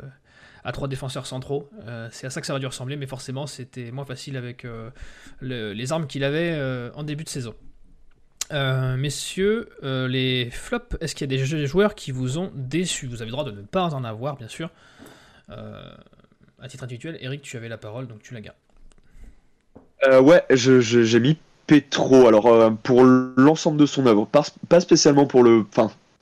[0.64, 1.70] à trois défenseurs centraux.
[1.88, 4.66] Euh, c'est à ça que ça va dû ressembler, mais forcément c'était moins facile avec
[4.66, 4.90] euh,
[5.42, 7.56] les armes qu'il avait euh, en début de saison.
[8.52, 13.08] messieurs, les flops, est-ce qu'il y a des joueurs qui vous ont déçus?
[13.08, 14.70] Vous avez le droit de ne pas en avoir, bien sûr.
[15.50, 20.26] à titre individuel, Eric, tu avais la parole, donc tu la gardes.
[20.26, 22.28] ouais, j'ai mis Petro.
[22.28, 25.66] Alors, pour l'ensemble de son œuvre, pas, spécialement pour le.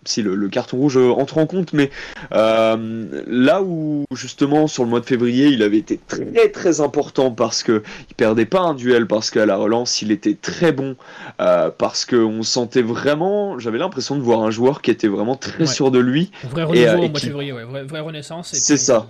[0.05, 1.89] Si le, carton rouge entre en compte, mais
[2.31, 7.31] euh, là où justement sur le mois de février il avait été très très important
[7.31, 10.95] parce que il perdait pas un duel, parce qu'à la relance il était très bon,
[11.41, 15.65] euh, parce qu'on sentait vraiment, j'avais l'impression de voir un joueur qui était vraiment très
[15.65, 16.31] sûr de lui.
[16.49, 17.63] Vrai renouveau au mois de février, ouais.
[17.63, 18.49] vraie, renaissance.
[18.53, 19.07] C'est ça.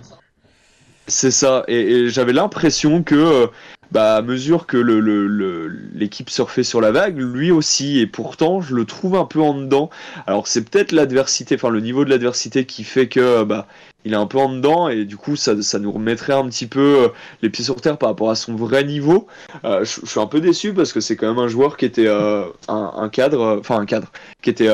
[1.08, 3.46] C'est ça, et, j'avais l'impression que euh,
[3.90, 8.74] bah, à mesure que l'équipe le, surfait sur la vague, lui aussi, et pourtant je
[8.74, 9.88] le trouve un peu en dedans.
[10.26, 13.66] Alors c'est peut-être l'adversité, enfin le niveau de l'adversité qui fait que bah,
[14.04, 16.66] il est un peu en dedans, et du coup ça, ça nous remettrait un petit
[16.66, 17.08] peu euh,
[17.42, 19.26] les pieds sur terre par rapport à son vrai niveau.
[19.64, 22.06] Euh, je, suis un peu déçu parce que c'est quand même un joueur qui était
[22.06, 24.08] euh, un, cadre, enfin un cadre,
[24.42, 24.70] qui était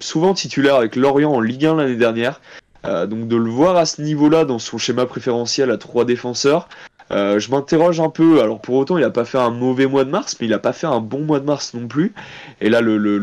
[0.00, 2.40] souvent titulaire avec Lorient en Ligue 1 l'année dernière.
[2.84, 6.68] Donc de le voir à ce niveau-là dans son schéma préférentiel à trois défenseurs,
[7.10, 8.40] euh, je m'interroge un peu.
[8.40, 10.58] Alors pour autant, il n'a pas fait un mauvais mois de mars, mais il n'a
[10.58, 12.12] pas fait un bon mois de mars non plus.
[12.60, 13.18] Et là, le, le,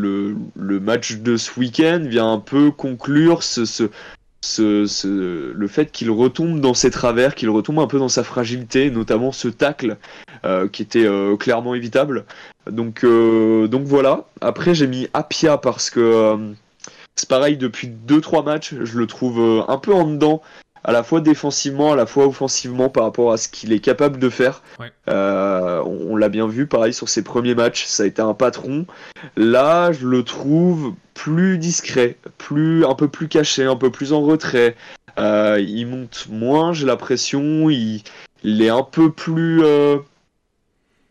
[0.54, 6.10] le, match de ce week-end vient un peu conclure ce, ce, ce, le fait qu'il
[6.10, 9.96] retombe dans ses travers, qu'il retombe un peu dans sa fragilité, notamment ce tacle
[10.44, 12.24] euh, qui était euh, clairement évitable.
[12.70, 14.24] Donc, euh, donc voilà.
[14.40, 16.36] Après, j'ai mis Apia parce que euh,
[17.16, 20.42] c'est pareil depuis 2-3 matchs, je le trouve un peu en dedans
[20.86, 24.20] à la fois défensivement, à la fois offensivement par rapport à ce qu'il est capable
[24.20, 24.62] de faire.
[25.08, 28.86] Euh, on, l'a bien vu, pareil sur ses premiers matchs, ça a été un patron.
[29.36, 34.20] Là, je le trouve plus discret, plus un peu plus caché, un peu plus en
[34.20, 34.76] retrait.
[35.18, 37.68] Euh, il monte moins, j'ai l'impression.
[37.68, 38.02] Il,
[38.44, 39.98] est un peu plus euh,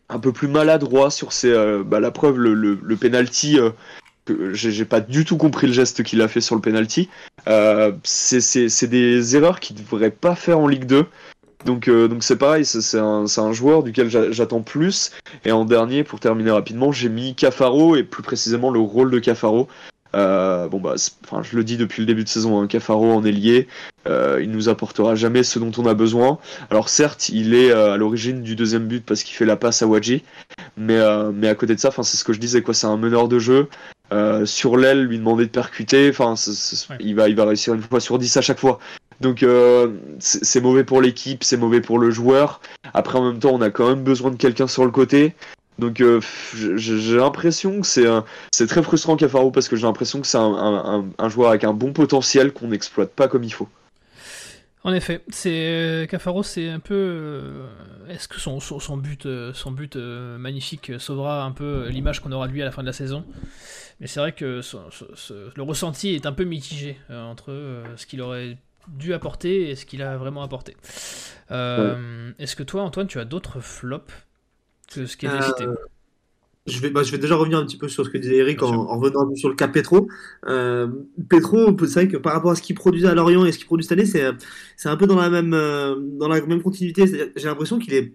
[0.08, 1.52] un peu plus maladroit sur ses.
[1.84, 3.58] Bah, la preuve, le, le, le penalty
[4.52, 7.08] j'ai pas du tout compris le geste qu'il a fait sur le penalty.
[7.48, 11.06] Euh, c'est des erreurs qu'il devrait pas faire en Ligue 2.
[11.64, 15.12] Donc euh, donc c'est pareil, c'est un, un, joueur duquel j'attends plus.
[15.44, 19.18] Et en dernier, pour terminer rapidement, j'ai mis Cafaro et plus précisément le rôle de
[19.18, 19.68] Cafaro.
[20.14, 23.24] Euh, bon bah, enfin, je le dis depuis le début de saison, un Cafaro en
[23.24, 23.68] ailier,
[24.06, 26.38] euh, il nous apportera jamais ce dont on a besoin.
[26.70, 29.82] Alors certes, il est euh, à l'origine du deuxième but parce qu'il fait la passe
[29.82, 30.22] à Wadji,
[30.76, 32.86] mais euh, mais à côté de ça, enfin c'est ce que je disais quoi, c'est
[32.86, 33.68] un meneur de jeu.
[34.44, 36.34] Sur l'aile, lui demander de percuter, enfin
[37.00, 38.78] il va il va réussir une fois sur dix à chaque fois.
[39.20, 39.44] Donc
[40.18, 42.60] c'est mauvais pour l'équipe, c'est mauvais pour le joueur.
[42.94, 45.34] Après en même temps, on a quand même besoin de quelqu'un sur le côté.
[45.78, 46.20] Donc euh,
[46.54, 48.06] j'ai l'impression que c'est
[48.52, 51.92] c'est très frustrant Cafaro parce que j'ai l'impression que c'est un, joueur avec un bon
[51.92, 53.68] potentiel qu'on n'exploite pas comme il faut.
[54.86, 56.94] En effet, c'est euh, Cafaro, c'est un peu.
[56.94, 57.66] Euh,
[58.08, 62.52] est-ce que son, son, but, son but magnifique sauvera un peu l'image qu'on aura de
[62.52, 63.24] lui à la fin de la saison?
[64.00, 64.60] Mais c'est vrai que
[65.56, 70.02] le ressenti est un peu mitigé entre ce qu'il aurait dû apporter et ce qu'il
[70.02, 70.76] a vraiment apporté.
[71.50, 74.12] Est-ce que toi, Antoine, tu as d'autres flops
[74.88, 75.74] ce qui est euh,
[76.66, 78.62] je vais, bah, je vais déjà revenir un petit peu sur ce que disait Eric
[78.62, 80.08] en, revenant sur le cas Petro.
[80.46, 80.88] Euh,
[81.28, 83.66] Petro, c'est vrai que par rapport à ce qu'il produisait à Lorient et ce qu'il
[83.66, 84.24] produit cette année, c'est,
[84.76, 87.30] c'est un peu dans la même, euh, dans la même continuité.
[87.36, 88.12] J'ai l'impression qu'il est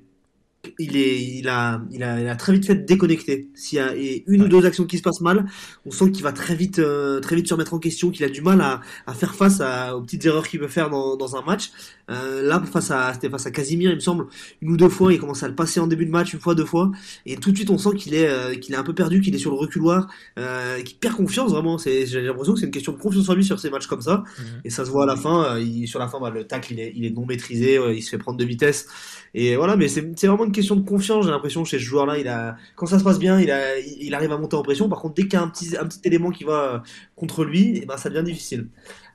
[0.80, 3.50] il, est, il, a, il, a, il a très vite fait déconnecter.
[3.54, 3.94] S'il y a
[4.28, 5.46] une ou deux actions qui se passent mal,
[5.86, 8.30] on sent qu'il va très vite, euh, très vite se remettre en question, qu'il a
[8.30, 11.36] du mal à, à faire face à, aux petites erreurs qu'il peut faire dans, dans
[11.36, 11.72] un match.
[12.10, 14.28] Euh, là, face à, c'était face à Casimir, il me semble,
[14.62, 16.56] une ou deux fois, il commence à le passer en début de match, une fois,
[16.56, 16.92] deux fois,
[17.26, 19.34] et tout de suite, on sent qu'il est, euh, qu'il est un peu perdu, qu'il
[19.34, 21.78] est sur le reculoir, euh, qu'il perd confiance vraiment.
[21.78, 24.02] C'est, j'ai l'impression que c'est une question de confiance en lui sur ces matchs comme
[24.02, 24.46] ça, mhm.
[24.66, 25.58] et ça se voit à la fin.
[25.58, 28.10] Il, sur la fin, bah, le tacle, il est, il est non maîtrisé, il se
[28.10, 28.88] fait prendre de vitesse,
[29.34, 29.76] et voilà.
[29.76, 31.26] Mais c'est, vraiment une question de confiance.
[31.26, 34.38] J'ai l'impression chez ce joueur-là, il a, quand ça se passe bien, il arrive à
[34.38, 34.90] monter en pression.
[34.90, 36.84] Par contre, dès qu'il y a un petit, élément qui va
[37.16, 38.68] contre lui, et ben ça devient difficile.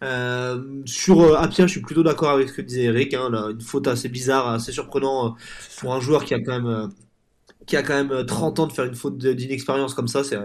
[0.02, 3.14] Euh, sur euh, Apia, je suis plutôt d'accord avec ce que disait Eric.
[3.14, 5.30] Hein, une faute assez bizarre, assez surprenant euh,
[5.80, 6.86] pour un joueur qui a quand même euh,
[7.66, 10.38] qui a quand même 30 ans de faire une faute d'inexpérience comme ça, c'est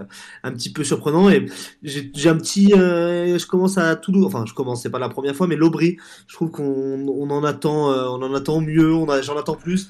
[0.44, 1.30] un petit peu surprenant.
[1.30, 1.46] Et
[1.84, 5.48] j'ai un petit, je commence à tout, enfin je commence, c'est pas la première fois,
[5.48, 9.56] mais l'Aubry, je trouve qu'on on en attend, on en attend mieux, on j'en attends
[9.56, 9.90] plus.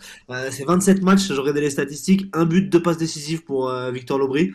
[0.50, 4.52] c'est 27 matchs, regardé les statistiques, un but, deux passes décisives pour Victor Lobry.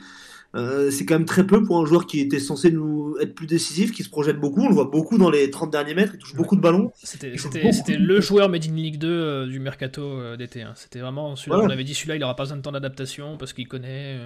[0.57, 3.47] Euh, c'est quand même très peu pour un joueur qui était censé nous être plus
[3.47, 4.63] décisif, qui se projette beaucoup.
[4.63, 6.93] On le voit beaucoup dans les 30 derniers mètres, il touche beaucoup de ballons.
[7.03, 7.35] C'était
[7.99, 10.63] le joueur Made in League 2 euh, du mercato euh, d'été.
[10.63, 10.73] Hein.
[10.75, 11.65] C'était vraiment celui-là.
[11.65, 14.19] On avait dit celui-là, il aura pas besoin de temps d'adaptation parce qu'il connaît.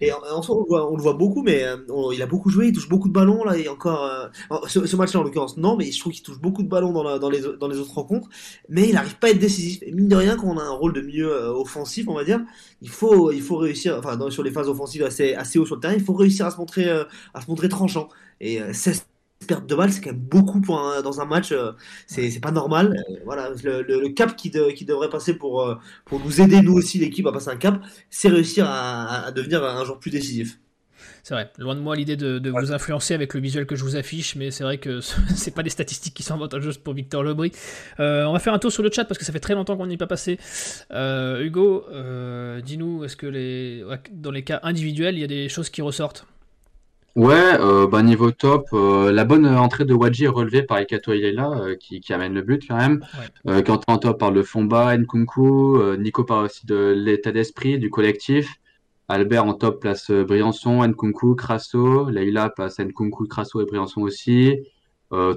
[0.00, 0.56] Et en, soi,
[0.90, 1.64] on, le voit, beaucoup, mais
[2.12, 4.30] il a beaucoup joué, il touche beaucoup de ballons là, et encore
[4.66, 7.30] ce, match-là en l'occurrence, non, mais je trouve qu'il touche beaucoup de ballons dans, dans,
[7.30, 8.28] les, dans les autres rencontres,
[8.68, 9.80] mais il n'arrive pas à être décisif.
[9.82, 12.40] Et mine de rien, quand on a un rôle de milieu offensif, on va dire,
[12.80, 15.80] il faut, il faut réussir, enfin, sur les phases offensives assez, assez haut sur le
[15.80, 18.08] terrain, il faut réussir à se montrer, à se montrer tranchant.
[18.40, 19.06] Et 16
[19.46, 21.52] perte de balles, c'est quand même beaucoup pour dans un match.
[21.52, 21.72] Euh,
[22.06, 22.96] c'est pas normal.
[23.08, 26.98] Euh, voilà, le, cap qui, qui, devrait passer pour, euh, pour nous aider, nous aussi,
[26.98, 30.58] l'équipe, à passer un cap, c'est réussir à, devenir un joueur plus décisif.
[31.24, 33.94] C'est vrai, loin de moi l'idée de, vous influencer avec le visuel que je vous
[33.94, 35.00] affiche, mais c'est vrai que
[35.34, 37.52] c'est pas des statistiques qui sont avantageuses pour Victor Lebris.
[37.98, 39.86] on va faire un tour sur le chat parce que ça fait très longtemps qu'on
[39.86, 40.38] n'y est pas passé.
[40.90, 41.84] Hugo,
[42.64, 46.26] dis-nous, est-ce que les, dans les cas individuels, il y a des choses qui ressortent?
[47.14, 51.12] Ouais, euh, bah, niveau top, euh, la bonne entrée de Wadji est relevée par Ikato
[51.12, 53.04] Ilela euh, qui, qui amène le but quand même.
[53.46, 57.78] Euh, quand en top par le Fomba, Nkunku, euh, Nico parle aussi de l'état d'esprit
[57.78, 58.54] du collectif.
[59.08, 62.08] Albert en top place euh, Briançon, Nkunku, Crasso.
[62.08, 64.56] Leila passe Nkunku, Crasso et Briançon aussi.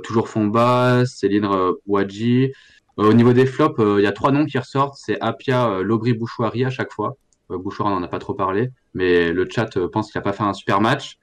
[0.03, 1.49] toujours Fomba, Céline
[1.87, 2.53] Wadji.
[2.95, 4.95] au niveau des flops, il y a trois noms qui ressortent.
[4.95, 7.17] C'est Apia, Lobry, Bouchouari à chaque fois.
[7.49, 10.43] Bouchouari, on n'en a pas trop parlé, mais le chat pense qu'il n'a pas fait
[10.43, 11.17] un super match.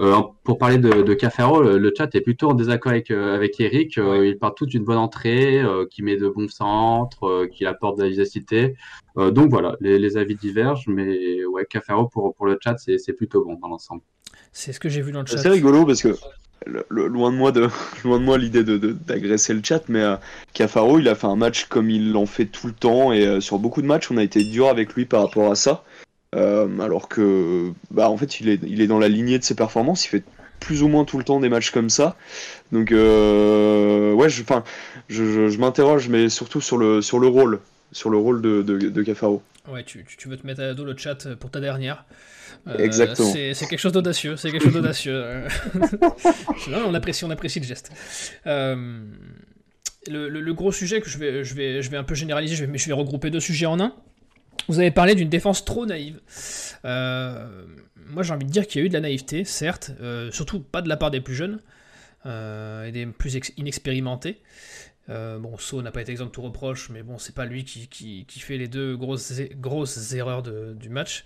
[0.00, 3.58] Euh, pour parler de, de Cafaro, le, chat est plutôt en désaccord avec, euh, avec
[3.60, 3.96] Eric.
[3.98, 8.04] Euh, il parle tout d'une bonne entrée, qui met de bons centres, qui apporte de
[8.04, 8.74] la vivacité.
[9.16, 13.58] donc voilà, les, avis divergent, mais ouais, Cafaro pour, pour le chat, c'est plutôt bon
[13.60, 14.02] dans l'ensemble.
[14.52, 15.38] C'est ce que j'ai vu dans le chat.
[15.38, 16.14] C'est rigolo parce que
[16.90, 17.68] loin de moi de
[18.04, 20.04] loin de moi l'idée de d'agresser le chat, mais
[20.52, 23.58] Cafaro, il a fait un match comme il l'en fait tout le temps et sur
[23.58, 25.84] beaucoup de matchs, on a été dur avec lui par rapport à ça.
[26.34, 29.54] Euh, alors que, bah, en fait, il est, il est dans la lignée de ses
[29.54, 30.04] performances.
[30.06, 30.24] Il fait
[30.60, 32.16] plus ou moins tout le temps des matchs comme ça.
[32.72, 34.42] Donc, euh, ouais, je,
[35.08, 37.60] je, je, m'interroge, mais surtout sur le, sur le rôle,
[37.92, 39.42] sur le rôle de, de, de Cafaro.
[39.68, 42.04] Ouais, tu, tu, veux te mettre à dos le chat pour ta dernière.
[42.68, 43.32] Euh, Exactement.
[43.32, 44.36] C'est quelque chose d'audacieux.
[44.36, 45.44] C'est quelque chose d'audacieux.
[46.86, 47.92] on apprécie, on apprécie le geste.
[48.44, 52.64] le, le, gros sujet que je vais, je vais, je vais un peu généraliser, je
[52.64, 53.94] vais, je vais regrouper deux sujets en un.
[54.68, 56.20] Vous avez parlé d'une défense trop naïve.
[56.84, 57.64] Euh,
[58.08, 60.60] moi, j'ai envie de dire qu'il y a eu de la naïveté, certes, euh, surtout
[60.60, 61.60] pas de la part des plus jeunes
[62.26, 64.42] euh, et des plus inexpérimentés.
[65.08, 68.26] bon, So n'a pas été exemple de tout reproche, mais bon, c'est pas lui qui,
[68.28, 71.24] fait les deux grosses, grosses erreurs du match.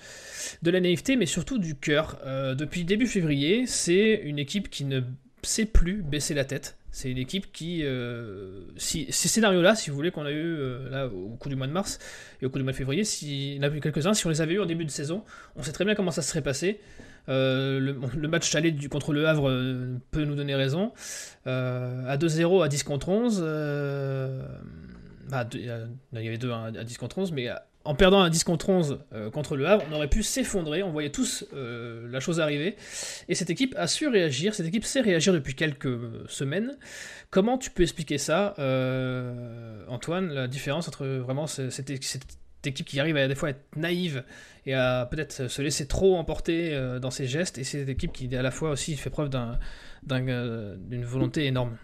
[0.63, 2.19] De la naïveté, mais surtout du cœur.
[2.57, 5.01] depuis début février, c'est une équipe qui ne
[5.43, 6.77] sait plus baisser la tête.
[6.93, 11.37] C'est une équipe qui, euh, ces scénarios-là, si vous voulez, qu'on a eu euh, au
[11.37, 11.99] cours du mois de mars
[12.43, 14.27] et au cours du mois de février, si, il y en a eu quelques-uns, si
[14.27, 15.23] on les avait eu en début de saison,
[15.55, 16.81] on sait très bien comment ça serait passé.
[17.29, 19.51] Euh, le, match du, contre le Havre
[20.11, 20.93] peut nous donner raison.
[21.47, 23.41] à 2-0, à 10 contre 11,
[25.29, 27.49] bah, il y avait deux à 10 contre 11, mais
[27.85, 30.91] en perdant un 10 contre 11 euh, contre le Havre, on aurait pu s'effondrer, on
[30.91, 32.77] voyait tous euh, la chose arriver,
[33.29, 36.77] et cette équipe a su réagir, cette équipe sait réagir depuis quelques semaines.
[37.31, 41.91] Comment tu peux expliquer ça, euh, Antoine, la différence entre vraiment cette,
[42.65, 44.25] équipe qui arrive à des fois être naïve
[44.67, 48.43] et à peut-être se laisser trop emporter dans ses gestes, et cette équipe qui à
[48.43, 49.31] la fois aussi fait preuve
[50.03, 51.79] d'une volonté énorme?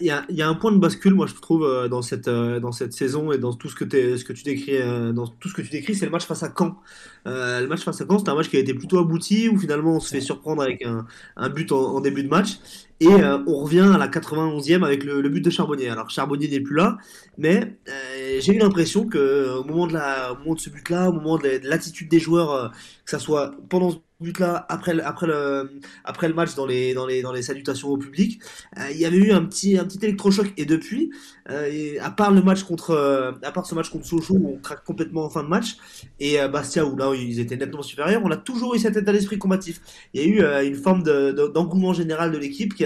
[0.00, 2.02] Il y, a, il y, a, un point de bascule, moi je trouve, euh, dans
[2.02, 5.26] cette, euh, dans cette saison et dans tout ce que, ce tu décris, euh, dans
[5.26, 6.76] tout ce que tu décris, c'est le match face à Caen.
[7.26, 9.96] le match face à Caen, c'est un match qui a été plutôt abouti, où finalement
[9.96, 12.58] on se fait surprendre avec un, but en, début de match,
[13.00, 15.88] et on revient à la 91e avec le, but de Charbonnier.
[15.88, 16.98] Alors Charbonnier n'est plus là,
[17.38, 17.78] mais
[18.40, 22.72] j'ai eu l'impression que au moment de ce but-là, au moment de l'attitude des joueurs,
[23.04, 26.94] que ça soit pendant but là après le, après le après le match dans les
[26.94, 28.40] dans les dans les salutations au public
[28.78, 30.52] euh, il y avait eu un petit un petit électrochoc.
[30.56, 31.10] Et depuis
[31.48, 33.32] euh, à part le match contre euh,
[33.64, 35.76] ce match contre Sochaux où on craque complètement en fin de match
[36.18, 39.38] et Bastia où là ils étaient nettement supérieurs on a toujours eu cet état d'esprit
[39.38, 39.80] combatif.
[40.14, 42.84] Il y a eu une forme de, d'engouement général de l'équipe qui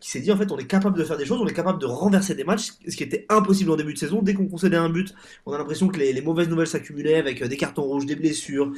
[0.00, 1.80] qui s'est dit en fait on est capable de faire des choses on est capable
[1.80, 4.22] de renverser des matchs ce qui était impossible en début de saison.
[4.22, 5.14] Dès qu'on concédait un but
[5.46, 8.72] on a l'impression que les, les mauvaises nouvelles s'accumulaient avec des cartons rouges des blessures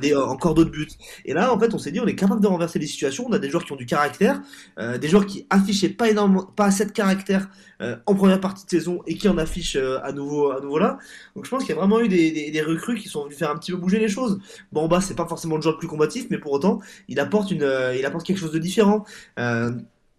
[0.00, 0.88] des encore d'autres buts
[1.28, 3.26] et là, en fait, on s'est dit, on est capable de renverser les situations.
[3.28, 4.40] On a des joueurs qui ont du caractère,
[4.78, 7.50] euh, des joueurs qui affichaient pas énormément, pas assez de caractère
[7.82, 10.78] euh, en première partie de saison et qui en affichent euh, à nouveau, à nouveau
[10.78, 10.96] là.
[11.36, 13.58] Donc, je pense qu'il y a vraiment eu des, recrues qui sont venus faire un
[13.58, 14.40] petit peu bouger les choses.
[14.72, 17.50] Bon, bah, c'est pas forcément le joueur le plus combatif, mais pour autant, il apporte
[17.50, 19.04] une, il apporte quelque chose de différent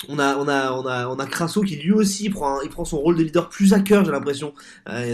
[0.07, 2.85] on a, on a, on a, on a Crasso qui lui aussi prend, il prend
[2.85, 4.53] son rôle de leader plus à cœur, j'ai l'impression.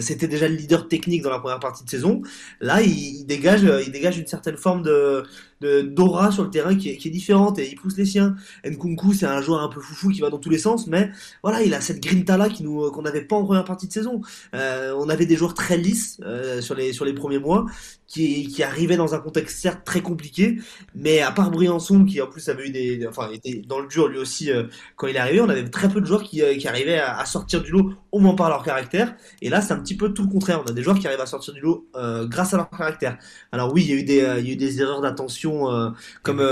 [0.02, 2.22] C'était déjà le leader technique dans la première partie de saison.
[2.62, 5.24] Là, il, dégage, il dégage une certaine forme de,
[5.62, 8.36] d'aura sur le terrain qui est, qui différente et il pousse les siens.
[8.66, 11.12] Nkunku, c'est un joueur un peu foufou qui va dans tous les sens, mais
[11.44, 13.94] voilà, il a cette grinta là qui nous qu'on n'avait pas en première partie de
[13.94, 14.22] saison.
[14.54, 17.66] Euh, on avait des joueurs très lisses euh, sur les premiers mois
[18.08, 20.60] qui, qui arrivait dans un contexte certes très compliqué,
[20.94, 24.08] mais à part Briançon qui en plus avait eu des, enfin était dans le dur
[24.08, 24.64] lui aussi euh,
[24.96, 27.62] quand il est arrivé, on avait très peu de joueurs qui, euh, arrivaient à, sortir
[27.62, 29.16] du lot au moins par leur caractère.
[29.42, 30.62] Et là, c'est un petit peu tout le contraire.
[30.66, 33.18] On a des joueurs qui arrivent à sortir du lot euh, grâce à leur caractère.
[33.52, 35.90] Alors oui, il y a euh, il y a eu des erreurs d'attention euh,
[36.24, 36.44] comme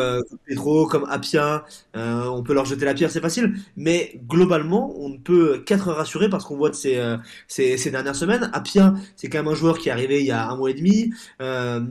[0.45, 1.65] Pedro, comme Apia.
[1.95, 3.53] on peut leur jeter la pierre, c'est facile.
[3.77, 7.01] Mais globalement, on ne peut qu'être rassuré parce qu'on voit de ces,
[7.47, 8.49] ces, ces dernières semaines.
[8.53, 10.73] Apia, c'est quand même un joueur qui est arrivé il y a un mois et
[10.73, 11.13] demi.
[11.41, 11.81] Euh,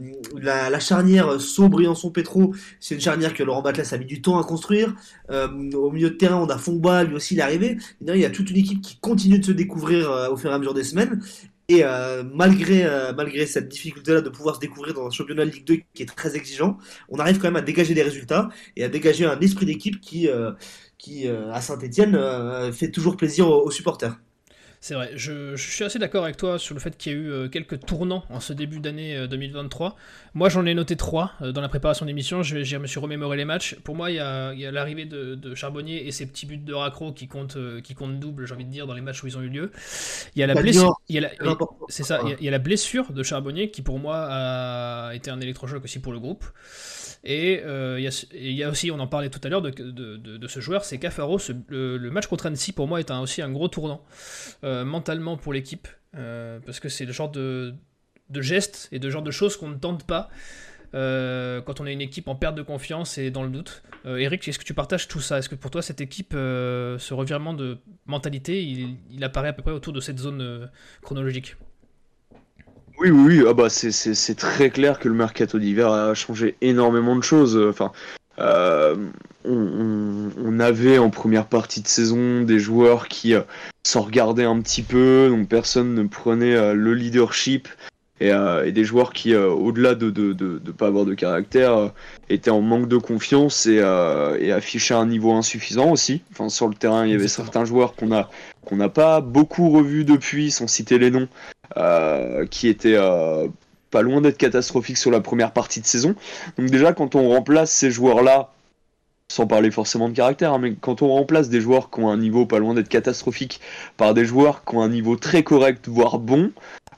[0.40, 4.38] la, la, charnière Sceaux-Briançon Petro, c'est une charnière que Laurent Batles a mis du temps
[4.38, 4.94] à construire.
[5.30, 7.78] Euh, au milieu de terrain, on a Fongba, lui aussi il est arrivé.
[8.00, 10.54] il y a toute une équipe qui continue de se découvrir euh, au fur et
[10.54, 11.20] à mesure des semaines.
[11.68, 15.50] Et euh, malgré, euh, malgré cette difficulté-là de pouvoir se découvrir dans un championnat de
[15.50, 16.76] Ligue 2 qui est très exigeant,
[17.08, 20.28] on arrive quand même à dégager des résultats et à dégager un esprit d'équipe qui,
[20.98, 22.18] qui à Saint-Etienne,
[22.72, 24.18] fait toujours plaisir aux supporters.
[24.82, 27.18] C'est vrai, je, je, suis assez d'accord avec toi sur le fait qu'il y a
[27.18, 29.94] eu euh, quelques tournants en ce début d'année euh, 2023.
[30.34, 32.42] Moi, j'en ai noté trois euh, dans la préparation d'émission.
[32.42, 33.76] Je, je, me suis remémoré les matchs.
[33.84, 36.74] Pour moi, il y a, a l'arrivée de, de, Charbonnier et ses petits buts de
[36.74, 39.38] raccro qui comptent, qui comptent double, j'ai envie de dire, dans les matchs où ils
[39.38, 39.70] ont eu lieu.
[40.34, 41.00] Il y a la blessure.
[41.08, 41.30] Il y a la,
[41.88, 42.18] c'est ça.
[42.24, 45.30] Il y, a, il y, a, la blessure de Charbonnier qui, pour moi, a été
[45.30, 46.44] un électrochoc aussi pour le groupe.
[47.24, 48.00] Et euh,
[48.32, 51.38] il y, a aussi, on en parlait tout à l'heure de, ce joueur, c'est Cafaro.
[51.68, 54.04] Le, match contre Annecy, pour moi, est aussi un gros tournant
[54.64, 55.86] euh, mentalement pour l'équipe.
[56.16, 57.74] Euh, parce que c'est le genre de,
[58.34, 60.30] gestes et de genre de choses qu'on ne tente pas.
[60.92, 63.82] Quand on a une équipe en perte de confiance et dans le doute.
[64.04, 65.38] Eric, est-ce que tu partages tout ça?
[65.38, 69.72] Est-ce que pour toi, cette équipe, ce revirement de mentalité, il, apparaît à peu près
[69.72, 70.68] autour de cette zone
[71.02, 71.54] chronologique?
[73.02, 73.44] Oui, oui, oui.
[73.48, 77.56] Ah bah c'est très clair que le mercato d'hiver a changé énormément de choses.
[77.68, 77.90] Enfin,
[78.38, 78.96] euh,
[79.44, 83.42] on, avait en première partie de saison des joueurs qui euh,
[83.82, 87.68] s'en regardaient un petit peu, donc personne ne prenait euh, le leadership.
[88.20, 91.90] Et, et, des joueurs qui, au-delà de ne de, de, de, pas avoir de caractère,
[92.28, 93.78] étaient en manque de confiance et,
[94.38, 96.22] et, affichaient un niveau insuffisant aussi.
[96.30, 98.30] Enfin, sur le terrain, il y avait certains joueurs qu'on a
[98.64, 101.26] qu'on n'a pas beaucoup revus depuis, sans citer les noms,
[102.50, 103.48] qui était euh,
[103.90, 106.16] pas loin d'être catastrophique sur la première partie de saison.
[106.58, 108.50] Donc déjà, quand on remplace ces joueurs-là,
[109.28, 112.18] sans parler forcément de caractère, hein, mais quand on remplace des joueurs qui ont un
[112.18, 113.60] niveau pas loin d'être catastrophique
[113.96, 116.52] par des joueurs qui ont un niveau très correct, voire bon,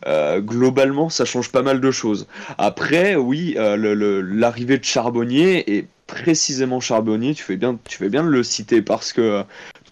[0.06, 2.26] euh, globalement, ça change pas mal de choses.
[2.58, 8.24] Après, oui, euh, l'arrivée de Charbonnier et précisément Charbonnier, tu fais bien, tu fais bien
[8.24, 9.42] de le citer parce que euh,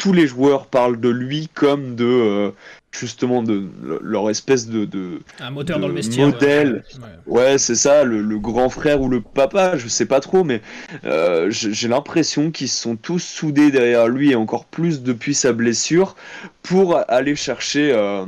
[0.02, 2.50] tous les joueurs parlent de lui comme de euh,
[2.90, 3.68] justement de
[4.02, 6.82] leur espèce de, de un moteur de dans le vestiaire modèle
[7.28, 7.58] ouais, ouais.
[7.58, 10.60] c'est ça le, le, grand frère ou le papa je sais pas trop mais
[11.04, 16.16] euh, j'ai l'impression qu'ils sont tous soudés derrière lui et encore plus depuis sa blessure
[16.62, 18.26] pour aller chercher euh,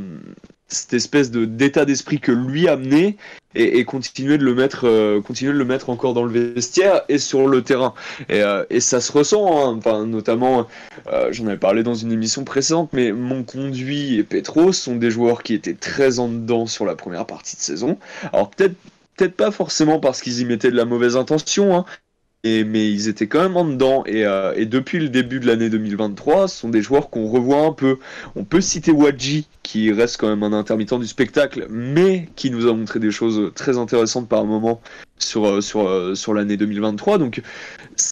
[0.69, 3.17] cette espèce de d'état d'esprit que lui a amené
[3.55, 7.03] et, et, continuer de le mettre euh, continuer de le mettre encore dans le vestiaire
[7.09, 7.95] et sur le terrain
[8.29, 9.77] et, euh, et ça se ressent hein.
[9.79, 10.67] enfin notamment
[11.13, 15.11] euh, j'en avais parlé dans une émission précédente mais mon conduit et Petros sont des
[15.11, 17.99] joueurs qui étaient très en dedans sur la première partie de saison
[18.33, 18.75] alors peut-être
[19.17, 21.85] peut-être pas forcément parce qu'ils y mettaient de la mauvaise intention hein,
[22.45, 24.05] mais ils étaient quand même en dedans.
[24.07, 27.73] Et, euh, depuis le début de l'année 2023, ce sont des joueurs qu'on revoit un
[27.73, 27.99] peu.
[28.37, 32.67] On peut citer Wadji, qui reste quand même un intermittent du spectacle, mais qui nous
[32.69, 34.81] a montré des choses très intéressantes par moment
[35.19, 37.17] sur, euh, sur, euh, sur l'année 2023.
[37.19, 37.41] Donc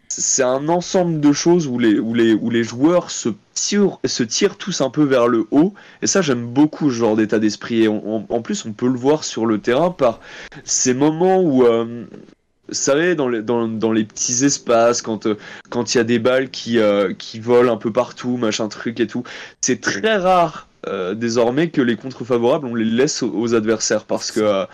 [0.09, 4.23] c'est un ensemble de choses où les, où les, où les joueurs se tirent, se
[4.23, 5.75] tirent tous un peu vers le haut.
[6.01, 7.83] Et ça, j'aime beaucoup ce genre d'état d'esprit.
[7.83, 10.21] Et en plus, on peut le voir sur le terrain par
[10.65, 11.65] ces moments où...
[12.73, 15.37] savez, dans les, dans, dans les petits espaces, quand il
[15.71, 19.07] quand y a des balles qui, euh, qui volent un peu partout, machin truc et
[19.07, 19.25] tout,
[19.61, 24.33] c'est très rare euh, désormais que les contre favorables on les laisse aux, adversaires parce
[24.33, 24.65] que euh,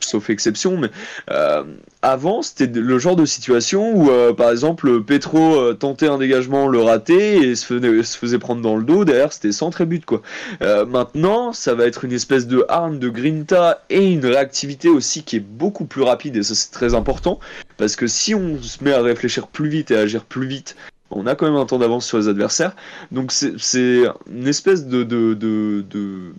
[0.00, 0.90] sauf exception mais
[1.30, 1.64] euh,
[2.02, 7.38] avant c'était le genre de situation où par exemple Petro tentait un dégagement le ratait
[7.38, 9.04] et se faisait, prendre dans le dos.
[9.04, 10.22] Derrière c'était centre et but quoi.
[10.60, 15.36] Maintenant ça va être une espèce de arme de grinta et une réactivité aussi qui
[15.36, 17.40] est beaucoup plus rapide et ça c'est très important
[17.76, 20.76] parce que si on se met à réfléchir plus vite et à agir plus vite
[21.10, 22.74] on a quand même un temps d'avance sur les adversaires.
[23.12, 26.32] Donc c'est une espèce de,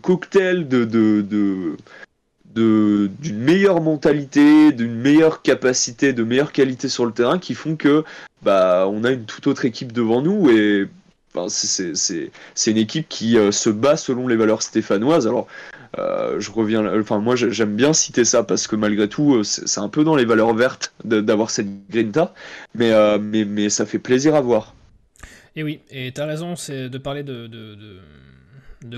[0.00, 1.76] cocktail d'une
[3.30, 8.04] meilleure mentalité, d'une meilleure capacité, de meilleure qualité sur le terrain qui font que
[8.42, 10.88] bah on a une toute autre équipe devant nous et
[11.48, 15.26] c'est une équipe qui se bat selon les valeurs stéphanoises.
[15.26, 15.46] Alors,
[15.96, 20.04] je reviens, enfin moi j'aime bien citer ça parce que malgré tout c'est un peu
[20.04, 22.34] dans les valeurs vertes d'avoir cette grinta,
[22.74, 24.74] mais, mais, ça fait plaisir à voir.
[25.56, 27.76] Et oui, et tu as raison, c'est de parler de, de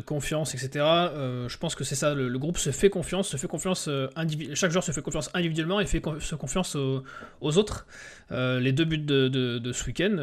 [0.01, 0.85] confiance, etc.
[0.85, 4.09] Euh, je pense que c'est ça, le, groupe se fait confiance, se fait confiance euh,
[4.55, 7.03] chaque joueur se fait confiance individuellement et fait confiance aux,
[7.40, 7.87] autres.
[8.33, 10.16] Euh, les deux buts de, ce week-end,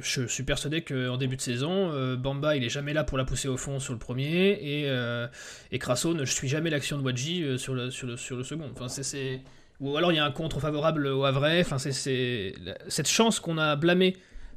[0.00, 3.48] je suis persuadé qu'en début de saison, Bamba il est jamais là pour la pousser
[3.48, 4.90] au fond sur le premier et,
[5.72, 8.70] et Crasso ne suit jamais l'action de Wadji sur le, sur, le, sur le second.
[8.74, 9.40] Enfin, c'est,
[9.80, 12.54] Ou alors il y a un contre favorable au Havre, enfin, c'est
[12.88, 14.16] cette chance qu'on a blâmé,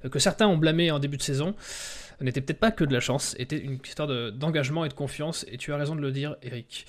[0.10, 1.56] que certains ont blâmé en début de saison
[2.26, 5.57] n'était peut-être pas que de la chance, était une histoire d'engagement et de confiance, et
[5.57, 6.86] tu as raison de le dire, Eric.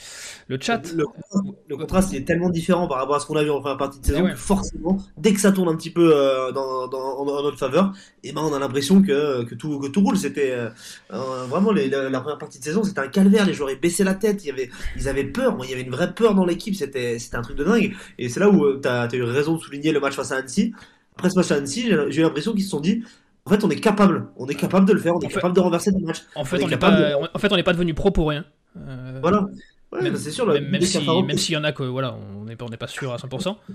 [0.48, 0.82] Le chat.
[0.92, 4.00] Le, contraste est tellement différent par rapport à ce qu'on a vu en première partie
[4.00, 7.18] de saison eh que forcément, dès que ça tourne un petit peu euh, dans, dans,
[7.18, 10.16] en, notre faveur, et eh ben on a l'impression que, que, tout, que tout roule.
[10.16, 10.68] C'était euh,
[11.12, 13.46] euh, vraiment la, première partie de saison, c'était un calvaire.
[13.46, 15.56] Les joueurs baissaient la tête, il y avait, ils avaient peur.
[15.62, 17.94] il y avait une vraie peur dans l'équipe, c'était un truc de dingue.
[18.18, 20.36] Et c'est là où tu as, as, eu raison de souligner le match face à
[20.36, 20.72] Annecy.
[21.16, 23.02] Après ce match à Annecy, j'ai eu l'impression qu'ils se sont dit
[23.46, 24.28] en fait, on est capable.
[24.36, 25.14] On est capable de le faire.
[25.16, 26.22] On est capable de renverser des matchs.
[26.34, 28.44] En fait, on n'est pas, en fait, on n'est pas devenu pro pour rien.
[28.76, 29.46] Euh, voilà.
[29.92, 30.46] Ouais, c'est sûr.
[30.46, 33.56] Même, même s'il y en a que voilà, on n'est pas, pas sûr à 100%.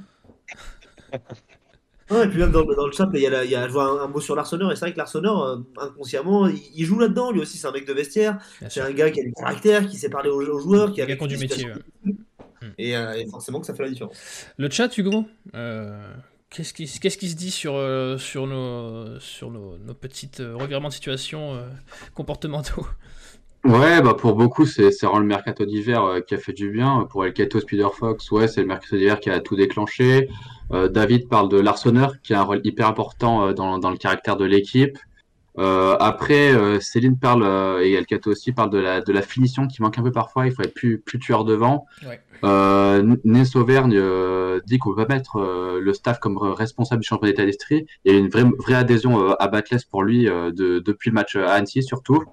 [2.11, 3.73] Ouais, et puis même dans, dans le chat, il y a, il y a je
[3.73, 7.31] vois un, mot sur l'Arseneur, et c'est vrai que l'Arseneur, euh, inconsciemment, il, joue là-dedans,
[7.31, 8.37] lui aussi, c'est un mec de vestiaire,
[8.69, 11.37] c'est un gars qui a du caractère, qui sait parler aux, joueurs, qui a, du
[11.37, 11.65] métier.
[12.77, 14.15] Et, euh, et, forcément que ça fait la différence.
[14.57, 15.25] Le chat, Hugo
[16.55, 16.73] Qu'est-ce
[17.17, 21.53] qui, se dit sur, euh, sur, nos, sur nos, nos petites euh, revirements de situation
[21.53, 21.67] euh,
[22.13, 22.87] comportementaux?
[23.65, 27.05] Ouais, bah pour beaucoup, c'est, vraiment le mercato d'hiver qui a fait du bien.
[27.09, 30.29] Pour Elkato, Spider Fox, ouais, c'est le mercato d'hiver qui a tout déclenché.
[30.69, 34.99] David parle de l'Arseneur, qui a un rôle hyper important dans le caractère de l'équipe.
[35.57, 37.43] Après, Céline parle,
[37.81, 40.45] et Elkato aussi, parle de la, de la finition qui manque un peu parfois.
[40.47, 41.85] Il faut être plus, plus tueur devant.
[42.05, 42.19] Ouais.
[42.43, 47.31] Euh, Ness Auvergne euh, dit qu'on va mettre euh, le staff comme responsable du championnat
[47.31, 47.85] d'état d'Estrie.
[48.03, 51.15] Il y a une vraie, vraie adhésion euh, à Batless pour lui de, depuis le
[51.15, 52.23] match à Annecy surtout.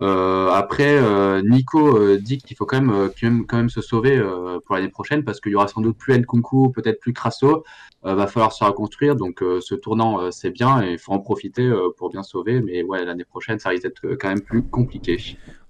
[0.00, 1.00] après,
[1.42, 3.10] Nico dit qu'il faut quand même,
[3.48, 4.22] quand même, se sauver
[4.64, 7.64] pour l'année prochaine parce qu'il y aura sans doute plus Nkunku, peut-être plus Crasso.
[8.02, 9.16] Va falloir se reconstruire.
[9.16, 12.60] Donc ce tournant, c'est bien et il faut en profiter pour bien sauver.
[12.60, 15.18] Mais ouais, l'année prochaine, ça risque d'être quand même plus compliqué.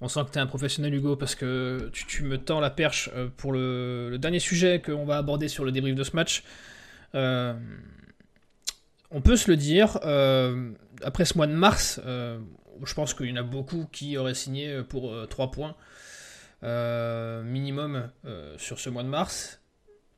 [0.01, 3.11] On sent que tu es un professionnel, Hugo, parce que tu, me tends la perche
[3.14, 6.45] euh, pour le, dernier sujet qu'on va aborder sur le débrief de ce match.
[7.14, 7.55] Euh,
[9.11, 10.72] on peut se le dire, euh,
[11.03, 14.83] après ce mois de mars, je pense qu'il y en a beaucoup qui auraient signé
[14.83, 15.74] pour 3 points
[16.62, 18.11] minimum
[18.59, 19.57] sur ce mois de mars.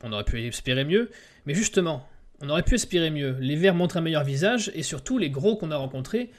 [0.03, 1.09] On aurait pu espérer mieux,
[1.45, 2.07] mais justement,
[2.41, 3.37] on aurait pu espérer mieux.
[3.39, 6.31] Les Verts montrent un meilleur visage, et surtout les gros qu'on a rencontrés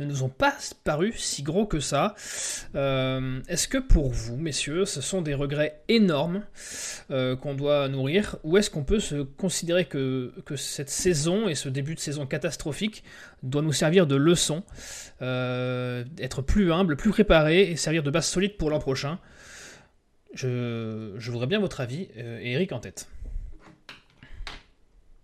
[0.00, 0.54] ne nous ont pas
[0.84, 2.14] paru si gros que ça.
[2.74, 6.42] Euh, est-ce que pour vous, messieurs, ce sont des regrets énormes
[7.10, 11.68] euh, qu'on doit nourrir Ou est-ce qu'on peut se considérer que, cette saison et ce
[11.68, 13.04] début de saison catastrophique
[13.42, 14.64] doit nous servir de leçon,
[15.22, 19.18] euh, être plus humble, plus préparé et servir de base solide pour l'an prochain?
[20.34, 23.08] Je, voudrais bien votre avis, et Eric en tête.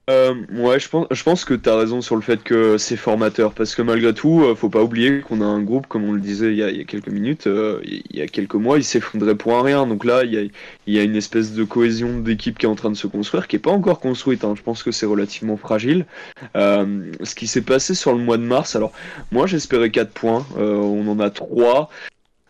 [0.08, 3.74] Euh, ouais, je pense, que tu as raison sur le fait que c'est formateur, parce
[3.74, 6.52] que malgré tout, euh, faut pas oublier qu'on a un groupe, comme on le disait
[6.52, 9.62] il y a, quelques minutes, euh, il y a quelques mois, il s'effondrait pour un
[9.62, 9.84] rien.
[9.84, 10.52] Donc là, il
[10.86, 13.56] y a, une espèce de cohésion d'équipe qui est en train de se construire, qui
[13.56, 14.44] est pas encore construite.
[14.44, 14.54] Hein.
[14.56, 16.06] Je pense que c'est relativement fragile.
[16.54, 18.92] Euh, ce qui s'est passé sur le mois de mars, alors
[19.32, 21.90] moi j'espérais 4 points, on en a 3.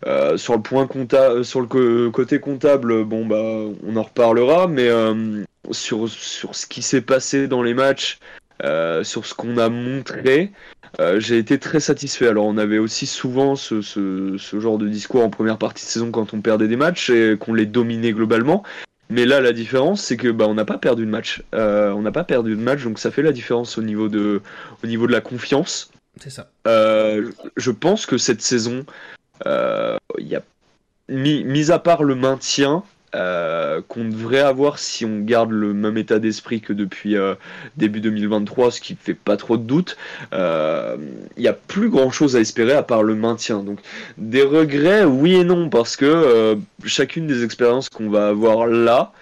[0.04, 4.88] Euh, sur le point comptable, sur le côté comptable, bon bah on en reparlera, mais
[4.88, 8.18] euh, sur, sur ce qui s'est passé dans les matchs,
[8.62, 10.52] euh, sur ce qu'on a montré,
[11.16, 12.28] j'ai été très satisfait.
[12.28, 15.90] Alors on avait aussi souvent ce, ce, ce, genre de discours en première partie de
[15.90, 18.62] saison quand on perdait des matchs et qu'on les dominait globalement.
[19.08, 21.42] Mais là, la différence, c'est que bah, on n'a pas perdu de match.
[21.52, 24.42] on n'a pas perdu de match, donc ça fait la différence au niveau de,
[24.84, 25.90] au niveau de la confiance.
[26.20, 26.48] C'est ça.
[26.64, 30.42] je pense que cette saison, euh, y a,
[31.08, 32.82] mis, à part le maintien,
[33.14, 37.34] euh, qu'on devrait avoir si on garde le même état d'esprit que depuis euh,
[37.76, 39.96] début 2023, ce qui fait pas trop de doute.
[40.32, 40.38] Il
[41.38, 43.62] n'y a plus grand chose à espérer à part le maintien.
[43.62, 43.80] Donc
[44.18, 49.12] des regrets, oui et non, parce que chacune des expériences qu'on va avoir là,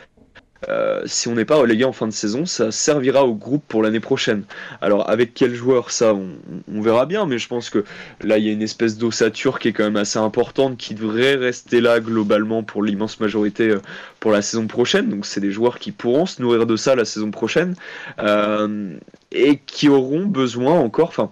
[0.68, 3.82] euh, si on n'est pas relégué en fin de saison, ça servira au groupe pour
[3.82, 4.44] l'année prochaine.
[4.80, 7.84] Alors avec quel joueur ça, on, verra bien, mais je pense que
[8.22, 11.36] là il y a une espèce d'ossature qui est quand même assez importante, qui devrait
[11.36, 13.80] rester là globalement pour l'immense majorité euh,
[14.20, 15.08] pour la saison prochaine.
[15.08, 17.74] Donc c'est des joueurs qui pourront se nourrir de ça la saison prochaine
[18.20, 18.96] euh,
[19.32, 21.30] et qui auront besoin encore, enfin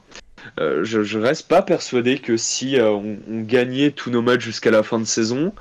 [0.59, 5.05] je, reste pas persuadé que si on, gagnait tous nos matchs jusqu'à la fin de
[5.05, 5.53] saison,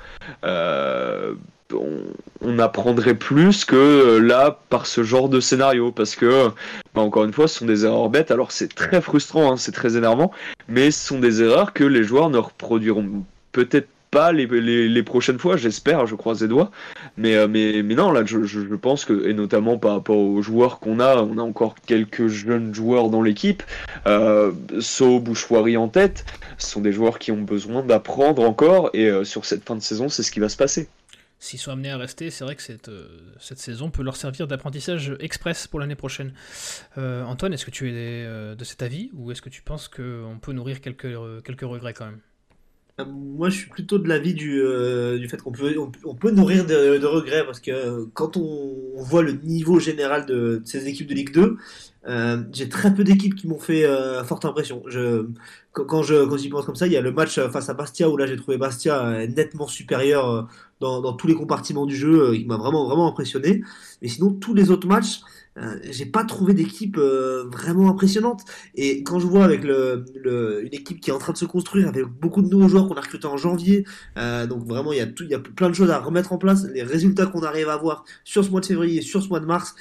[1.74, 6.48] on, apprendrait plus que là par ce genre de scénario parce que
[6.94, 9.72] bah, encore une fois ce sont des erreurs bêtes alors c'est très frustrant hein, c'est
[9.72, 10.30] très énervant
[10.68, 15.56] mais ce sont des erreurs que les joueurs ne reproduiront peut-être pas les, prochaines fois,
[15.56, 16.70] j'espère, je croise les doigts.
[17.16, 21.16] Mais, euh, non, là, je, pense que, et notamment par rapport aux joueurs qu'on a,
[21.16, 23.62] on a encore quelques jeunes joueurs dans l'équipe,
[24.06, 26.26] euh, So, Bouchoirie en tête,
[26.58, 29.80] ce sont des joueurs qui ont besoin d'apprendre encore, et euh, sur cette fin de
[29.80, 30.88] saison, c'est ce qui va se passer.
[31.42, 34.46] S'ils sont amenés à rester, c'est vrai que cette, euh, cette saison peut leur servir
[34.46, 36.32] d'apprentissage express pour l'année prochaine.
[36.96, 38.24] Antoine, est-ce que tu es
[38.54, 42.06] de cet avis, ou est-ce que tu penses qu'on peut nourrir quelques, quelques regrets quand
[42.06, 42.20] même?
[43.00, 45.74] Euh, moi, je suis plutôt de l'avis du, euh, du fait qu'on peut,
[46.04, 50.86] on, peut nourrir de, regrets parce que quand on, voit le niveau général de, ces
[50.86, 51.56] équipes de Ligue 2,
[52.08, 53.86] euh, j'ai très peu d'équipes qui m'ont fait
[54.24, 54.82] forte impression.
[55.72, 58.10] Quand, je, quand j'y pense comme ça, il y a le match face à Bastia
[58.10, 60.48] où là j'ai trouvé Bastia nettement supérieur
[60.82, 63.62] dans, tous les compartiments du jeu, qui m'a vraiment, vraiment impressionné.
[64.02, 65.20] Mais sinon, tous les autres matchs,
[65.58, 68.42] euh, j'ai pas trouvé d'équipe euh, vraiment impressionnante.
[68.74, 70.04] Et quand je vois avec le,
[70.64, 72.94] une équipe qui est en train de se construire, avec beaucoup de nouveaux joueurs qu'on
[72.94, 73.84] a recrutés en janvier,
[74.16, 76.38] euh, donc vraiment il y, a il y a plein de choses à remettre en
[76.38, 76.64] place.
[76.72, 79.46] Les résultats qu'on arrive à avoir sur ce mois de février, sur ce mois de
[79.46, 79.74] mars,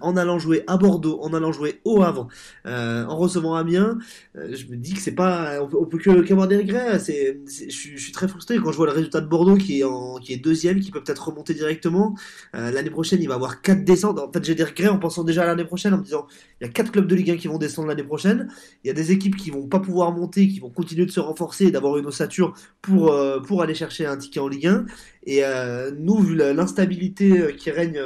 [0.00, 2.28] en allant jouer à Bordeaux, en allant jouer au Havre,
[2.66, 3.98] en recevant Amiens,
[4.34, 6.98] je me dis que c'est pas, on peut, que qu'avoir des regrets.
[6.98, 10.32] Je, suis très frustré quand je vois le résultat de Bordeaux qui est en, qui
[10.32, 12.14] est deuxième, qui peut peut-être remonter directement.
[12.52, 14.18] L'année prochaine, il va avoir quatre descentes.
[14.18, 16.26] En fait, j'ai des regrets en pensant déjà l'année prochaine en me disant
[16.60, 18.48] il y a quatre clubs de Ligue 1 qui vont descendre l'année prochaine,
[18.82, 21.20] il y a des équipes qui vont pas pouvoir monter, qui vont continuer de se
[21.20, 24.86] renforcer et d'avoir une ossature pour, euh, pour aller chercher un ticket en Ligue 1.
[25.26, 28.00] Et euh, nous, vu l'instabilité euh, qui règne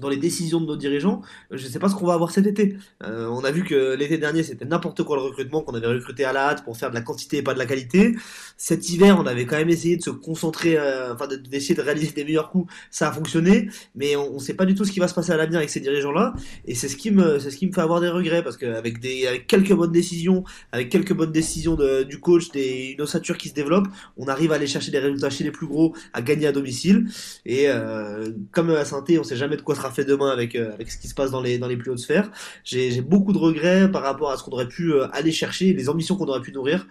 [0.00, 2.46] dans les décisions de nos dirigeants, je ne sais pas ce qu'on va avoir cet
[2.46, 2.76] été.
[3.04, 6.24] Euh, on a vu que l'été dernier, c'était n'importe quoi le recrutement, qu'on avait recruté
[6.24, 8.14] à la hâte pour faire de la quantité et pas de la qualité.
[8.56, 12.12] Cet hiver, on avait quand même essayé de se concentrer, euh, enfin d'essayer de réaliser
[12.12, 12.72] des meilleurs coups.
[12.90, 15.32] Ça a fonctionné, mais on ne sait pas du tout ce qui va se passer
[15.32, 16.34] à l'avenir avec ces dirigeants-là.
[16.66, 19.00] Et c'est ce qui me, c'est ce qui me fait avoir des regrets parce qu'avec
[19.00, 23.36] des, avec quelques bonnes décisions, avec quelques bonnes décisions de, du coach, des, une ossature
[23.36, 23.86] qui se développe,
[24.16, 27.06] on arrive à aller chercher des résultats chez les plus gros, à gagner à domicile.
[27.46, 30.90] Et euh, comme à Saint-Étienne, on sait jamais de quoi fait demain avec, euh, avec
[30.90, 32.30] ce qui se passe dans les, dans les plus hautes sphères.
[32.64, 35.88] J'ai beaucoup de regrets par rapport à ce qu'on aurait pu euh, aller chercher, les
[35.88, 36.86] ambitions qu'on aurait pu nourrir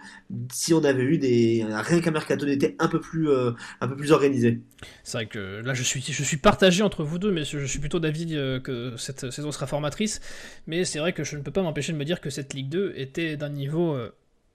[0.52, 3.96] si on avait eu des rien qu'un mercato d'été un peu plus euh, un peu
[3.96, 4.60] plus organisé.
[5.04, 7.78] C'est vrai que là je suis je suis partagé entre vous deux, mais je suis
[7.78, 10.20] plutôt d'avis que cette saison sera formatrice.
[10.66, 12.68] Mais c'est vrai que je ne peux pas m'empêcher de me dire que cette Ligue
[12.68, 13.96] 2 était d'un niveau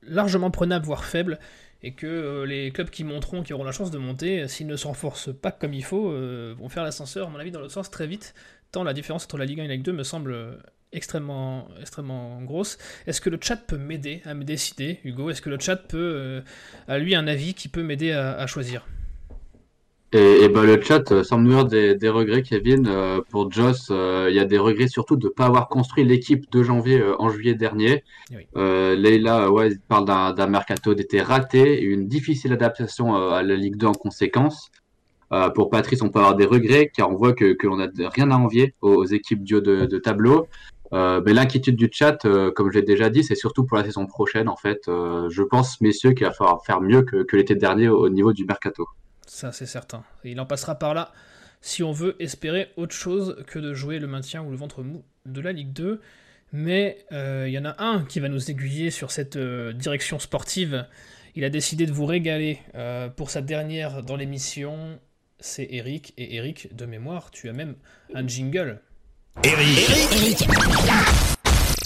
[0.07, 1.39] largement prenable, voire faible
[1.83, 4.75] et que euh, les clubs qui monteront, qui auront la chance de monter, s'ils ne
[4.75, 7.73] se renforcent pas comme il faut, euh, vont faire l'ascenseur, à mon avis, dans l'autre
[7.73, 8.33] sens très vite,
[8.71, 10.55] tant la différence entre la Ligue 1 et la Ligue 2 me semble euh,
[10.93, 12.77] extrêmement, extrêmement grosse.
[13.07, 15.29] Est-ce que le chat peut m'aider à me décider, Hugo?
[15.29, 16.41] Est-ce que le chat peut,
[16.87, 18.85] à lui, un avis qui peut m'aider à choisir?
[20.17, 22.87] Et, bah, le chat euh, semble nous des, des regrets, Kevin.
[22.87, 26.05] Euh, pour Joss, euh, il y a des regrets surtout de ne pas avoir construit
[26.05, 28.03] l'équipe de janvier en juillet dernier.
[28.55, 33.91] Leila ouais, parle d'un mercato d'été raté une difficile adaptation à la Ligue 2 en
[33.93, 34.71] conséquence.
[35.53, 38.31] pour Patrice, on peut avoir des regrets car on voit que, que l'on n'a rien
[38.31, 40.47] à envier aux, équipes du haut de, de tableau.
[40.93, 42.17] mais l'inquiétude du chat,
[42.55, 44.83] comme je l'ai déjà dit, c'est surtout pour la saison prochaine en fait.
[44.87, 48.45] je pense, messieurs, qu'il va falloir faire mieux que, que l'été dernier au niveau du
[48.45, 48.87] mercato.
[49.35, 50.05] Ça, c'est certain.
[50.23, 51.11] il en passera par là
[51.59, 55.03] si on veut espérer autre chose que de jouer le maintien ou le ventre mou
[55.25, 55.99] de la Ligue 2.
[56.53, 60.19] Mais euh, il y en a un qui va nous aiguiller sur cette euh, direction
[60.19, 60.87] sportive.
[61.35, 65.01] Il a décidé de vous régaler euh, pour sa dernière dans l'émission.
[65.41, 66.13] C'est Eric.
[66.15, 67.75] Et Eric, de mémoire, tu as même
[68.13, 68.79] un jingle.
[69.43, 70.47] Eric, Eric,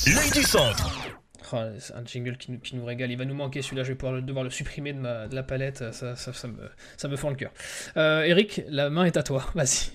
[0.05, 1.18] l'œil du centre.
[1.53, 3.11] Oh, un jingle qui nous, qui nous, régale.
[3.11, 3.83] Il va nous manquer celui-là.
[3.83, 5.91] Je vais pouvoir devoir le supprimer de, ma, de la palette.
[5.91, 7.51] Ça, ça, ça, me, ça me fend le cœur.
[7.97, 9.45] Euh, Eric, la main est à toi.
[9.55, 9.91] Vas-y.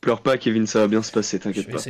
[0.00, 0.66] Pleure pas, Kevin.
[0.66, 1.38] Ça va bien se passer.
[1.38, 1.80] T'inquiète pas.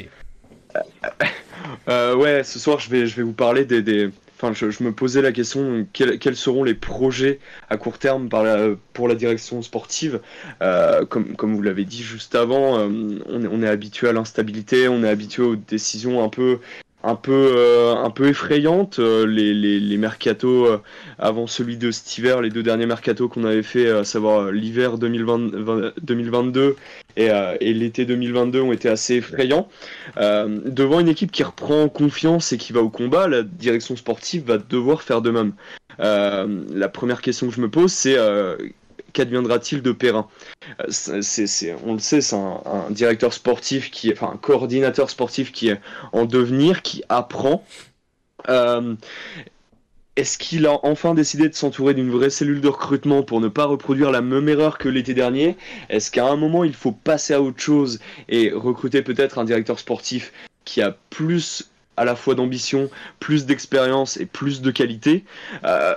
[1.88, 4.92] Euh, ouais, ce soir, je vais, je vais vous parler des, des, Enfin, je, me
[4.92, 7.38] posais la question quels, seront les projets
[7.70, 8.44] à court terme par
[8.92, 10.20] pour la direction sportive.
[10.60, 12.88] Euh, comme, comme vous l'avez dit juste avant, euh,
[13.26, 16.58] on, on, est habitué à l'instabilité, on est habitué aux décisions un peu
[17.04, 18.98] un peu, euh, un peu effrayante.
[18.98, 20.78] Euh, les, les, les mercatos euh,
[21.18, 24.98] avant celui de cet hiver, les deux derniers mercatos qu'on avait fait, à savoir l'hiver
[24.98, 26.76] 2022
[27.16, 27.28] et,
[27.60, 29.68] et l'été 2022, ont été assez effrayants.
[30.16, 34.58] devant une équipe qui reprend confiance et qui va au combat, la direction sportive va
[34.58, 35.52] devoir faire de même.
[35.98, 38.16] la première question que je me pose, c'est
[39.14, 40.28] qu'adviendra-t-il de Perrin
[40.80, 41.22] euh,
[41.86, 45.80] On le sait, c'est un, directeur sportif qui enfin un coordinateur sportif qui est
[46.12, 47.64] en devenir, qui apprend.
[50.16, 53.64] est-ce qu'il a enfin décidé de s'entourer d'une vraie cellule de recrutement pour ne pas
[53.64, 55.56] reproduire la même erreur que l'été dernier?
[55.88, 59.78] Est-ce qu'à un moment il faut passer à autre chose et recruter peut-être un directeur
[59.78, 60.32] sportif
[60.64, 62.90] qui a plus à la fois d'ambition,
[63.20, 65.24] plus d'expérience et plus de qualité?
[65.64, 65.94] Euh,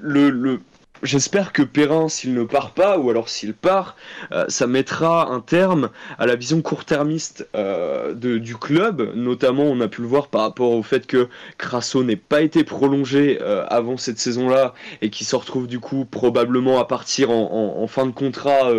[0.00, 0.60] le,
[1.02, 3.96] J'espère que Perrin, s'il ne part pas, ou alors s'il part,
[4.30, 9.10] euh, ça mettra un terme à la vision court-termiste euh, du club.
[9.16, 11.28] Notamment, on a pu le voir par rapport au fait que
[11.58, 16.04] Crasso n'ait pas été prolongé euh, avant cette saison-là et qui se retrouve du coup
[16.04, 18.70] probablement à partir en, fin de contrat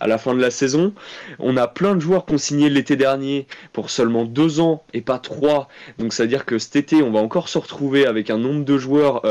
[0.00, 0.94] à la fin de la saison.
[1.38, 5.18] On a plein de joueurs qu'on signé l'été dernier pour seulement deux ans et pas
[5.18, 5.68] trois.
[5.98, 9.22] Donc, c'est-à-dire que cet été, on va encore se retrouver avec un nombre de joueurs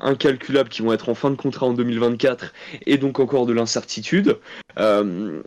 [0.00, 2.52] incalculables qui vont être en fin de contrat en 2024
[2.86, 4.38] et donc encore de l'incertitude.
[4.78, 5.42] Euh,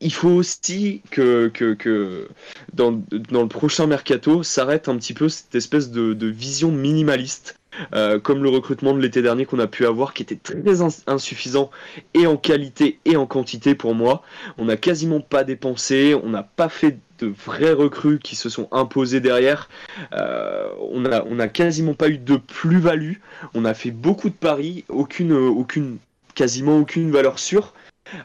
[0.00, 2.28] il faut aussi que, que,
[2.74, 7.58] dans, le prochain mercato s'arrête un petit peu cette espèce de, vision minimaliste.
[7.94, 11.70] Euh, comme le recrutement de l'été dernier qu'on a pu avoir, qui était très insuffisant
[12.14, 14.22] et en qualité et en quantité pour moi.
[14.58, 18.68] On n'a quasiment pas dépensé, on n'a pas fait de vrais recrues qui se sont
[18.72, 19.68] imposés derrière.
[20.12, 23.14] Euh, on n'a quasiment pas eu de plus-value.
[23.54, 25.98] On a fait beaucoup de paris, aucune, aucune,
[26.34, 27.72] quasiment aucune valeur sûre.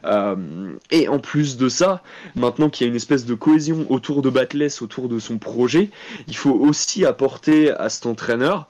[0.05, 0.35] Euh,
[0.91, 2.03] et en plus de ça,
[2.35, 5.89] maintenant qu'il y a une espèce de cohésion autour de Batless, autour de son projet,
[6.27, 8.69] il faut aussi apporter à cet entraîneur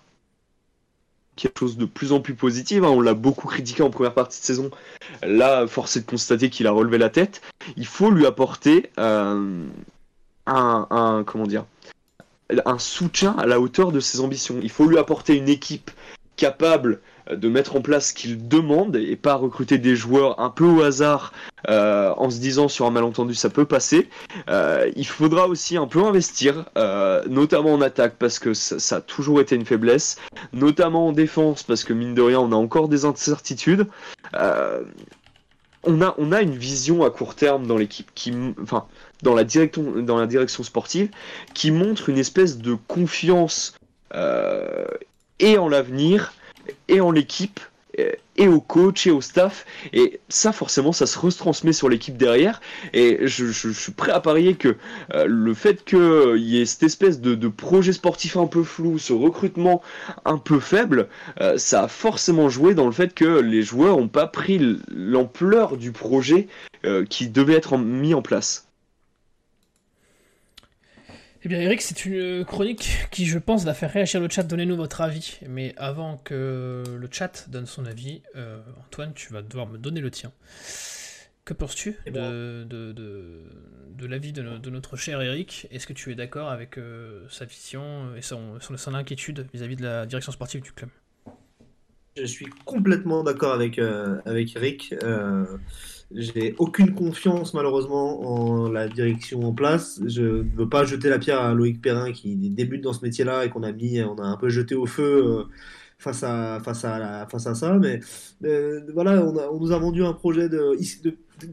[1.39, 2.83] quelque chose de plus en plus positif.
[2.83, 2.89] Hein.
[2.89, 4.69] On l'a beaucoup critiqué en première partie de saison.
[5.23, 7.41] Là, force est de constater qu'il a relevé la tête.
[7.77, 9.65] Il faut lui apporter euh,
[10.45, 11.25] un,
[12.77, 14.59] soutien à la hauteur de ses ambitions.
[14.61, 15.91] Il faut lui apporter une équipe
[16.35, 17.01] capable
[17.35, 20.81] de mettre en place ce qu'il demande et pas recruter des joueurs un peu au
[20.81, 21.33] hasard
[21.67, 24.09] euh, en se disant sur un malentendu ça peut passer.
[24.49, 29.01] Euh, il faudra aussi un peu investir, euh, notamment en attaque parce que ça, a
[29.01, 30.17] toujours été une faiblesse,
[30.53, 33.87] notamment en défense parce que mine de rien on a encore des incertitudes.
[34.33, 38.85] on a, on a une vision à court terme dans l'équipe qui, enfin,
[39.21, 41.09] dans la, direction, dans la direction sportive
[41.53, 43.77] qui montre une espèce de confiance
[45.39, 46.33] et en l'avenir
[46.87, 47.59] et en l'équipe
[48.37, 49.65] et au coach et au staff.
[49.93, 52.61] Et ça forcément ça se retransmet sur l'équipe derrière.
[52.93, 54.77] Et je, suis prêt à parier que
[55.13, 59.11] euh, le fait qu'il y ait cette espèce de, projet sportif un peu flou ce
[59.11, 59.81] recrutement
[60.23, 61.09] un peu faible
[61.41, 65.77] euh, ça a forcément joué dans le fait que les joueurs n'ont pas pris l'ampleur
[65.77, 66.47] du projet
[67.09, 68.68] qui devait être mis en place
[71.43, 74.75] eh bien Eric, c'est une chronique qui je pense va faire réagir le chat, donnez-nous
[74.75, 75.39] votre avis.
[75.47, 80.01] Mais avant que le chat donne son avis, euh, Antoine, tu vas devoir me donner
[80.01, 80.33] le tien.
[81.45, 82.29] Que penses-tu eh ben.
[82.29, 82.93] de, de,
[83.95, 85.67] de, l'avis de, notre cher Eric?
[85.71, 89.83] Est-ce que tu es d'accord avec euh, sa vision et son, son, inquiétude vis-à-vis de
[89.83, 90.89] la direction sportive du club?
[92.17, 94.93] Je suis complètement d'accord avec, euh, avec Eric.
[96.11, 100.01] J'ai aucune confiance malheureusement en la direction en place.
[100.07, 103.45] Je ne veux pas jeter la pierre à Loïc Perrin qui débute dans ce métier-là
[103.45, 105.43] et qu'on a mis, on a un peu jeté au feu euh,
[105.99, 107.77] face à face à face à ça.
[107.77, 107.99] Mais
[108.43, 110.75] euh, voilà, on, nous a vendu un projet de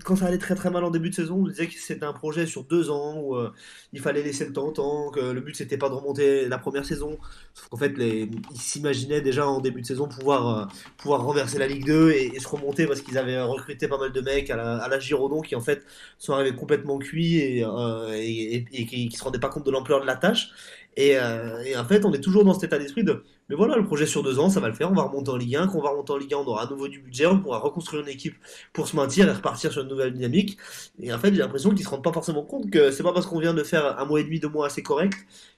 [0.04, 2.12] quand ça allait très très mal en début de saison, on disait que c'était un
[2.12, 3.50] projet sur deux ans où euh,
[3.92, 6.58] il fallait laisser le temps au temps, que le but c'était pas de remonter la
[6.58, 7.18] première saison.
[7.54, 10.64] Sauf qu'en fait, ils s'imaginaient déjà en début de saison pouvoir, euh,
[10.96, 14.20] pouvoir renverser la Ligue 2 et, se remonter parce qu'ils avaient recruté pas mal de
[14.20, 15.84] mecs à la, à qui en fait
[16.18, 20.00] sont arrivés complètement cuits et, euh, et, qui, qui se rendaient pas compte de l'ampleur
[20.00, 20.50] de la tâche.
[20.96, 24.06] Et, en fait, on est toujours dans cet état d'esprit de mais voilà, le projet
[24.06, 24.90] sur deux ans, ça va le faire.
[24.90, 25.68] On va remonter en Ligue 1.
[25.68, 27.26] Quand on va remonter en Ligue 1, on aura à nouveau du budget.
[27.26, 28.34] On pourra reconstruire une équipe
[28.72, 30.58] pour se maintenir et repartir sur une nouvelle dynamique.
[31.00, 33.26] Et en fait, j'ai l'impression qu'ils se rendent pas forcément compte que c'est pas parce
[33.26, 35.16] qu'on vient de faire un mois et demi, deux mois assez correct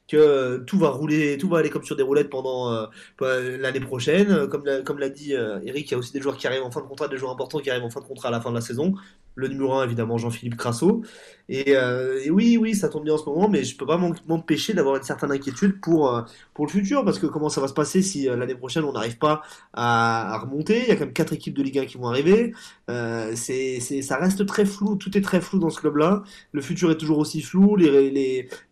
[0.09, 4.49] que tout va rouler, tout va aller comme sur des roulettes pendant euh, l'année prochaine.
[4.49, 6.63] Comme l'a, comme l'a dit euh, Eric, il y a aussi des joueurs qui arrivent
[6.63, 8.41] en fin de contrat, des joueurs importants qui arrivent en fin de contrat à la
[8.41, 8.95] fin de la saison.
[9.35, 11.03] Le numéro 1, évidemment, Jean-Philippe Crasso.
[11.51, 14.73] Euh, et, oui, oui, ça tombe bien en ce moment, mais je peux pas m'empêcher
[14.73, 16.25] d'avoir une certaine inquiétude pour,
[16.59, 19.17] pour le futur, parce que comment ça va se passer si l'année prochaine on n'arrive
[19.17, 19.43] pas
[19.75, 20.83] à, remonter?
[20.83, 22.53] Il y a quand même quatre équipes de Ligue 1 qui vont arriver.
[22.89, 26.25] c'est, c'est, ça reste très flou, tout est très flou dans ce club-là.
[26.51, 27.77] Le futur est toujours aussi flou.
[27.77, 28.11] Les,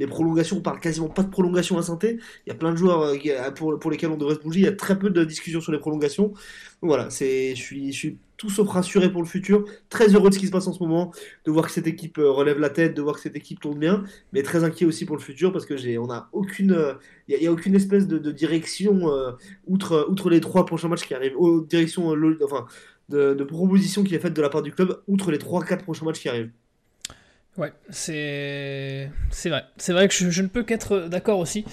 [0.01, 2.19] les, prolongations, on parle quasiment pas de prolongation à santé.
[2.47, 4.61] Il y a plein de joueurs euh, pour, pour lesquels on devrait se bouger.
[4.61, 6.33] Il y a très peu de discussions sur les prolongations.
[6.83, 9.65] voilà, c'est, je suis, je suis tout sauf rassuré pour le futur.
[9.89, 11.13] Très heureux de ce qui se passe en ce moment,
[11.45, 13.79] de voir que cette équipe euh, relève la tête, de voir que cette équipe tourne
[13.79, 16.95] bien, mais très inquiet aussi pour le futur parce que j'ai, on a aucune, euh,
[17.29, 19.03] il a aucune espèce de, direction
[19.67, 21.37] outre, outre les trois prochains matchs qui arrivent,
[21.69, 22.15] direction,
[22.45, 22.67] enfin,
[23.09, 25.85] de, de proposition qui est faite de la part du club outre les trois, quatre
[25.85, 26.51] prochains matchs qui arrivent.
[27.59, 29.11] Ouais, c'est
[29.47, 29.65] vrai.
[29.79, 31.65] C'est vrai que je, ne peux qu'être d'accord aussi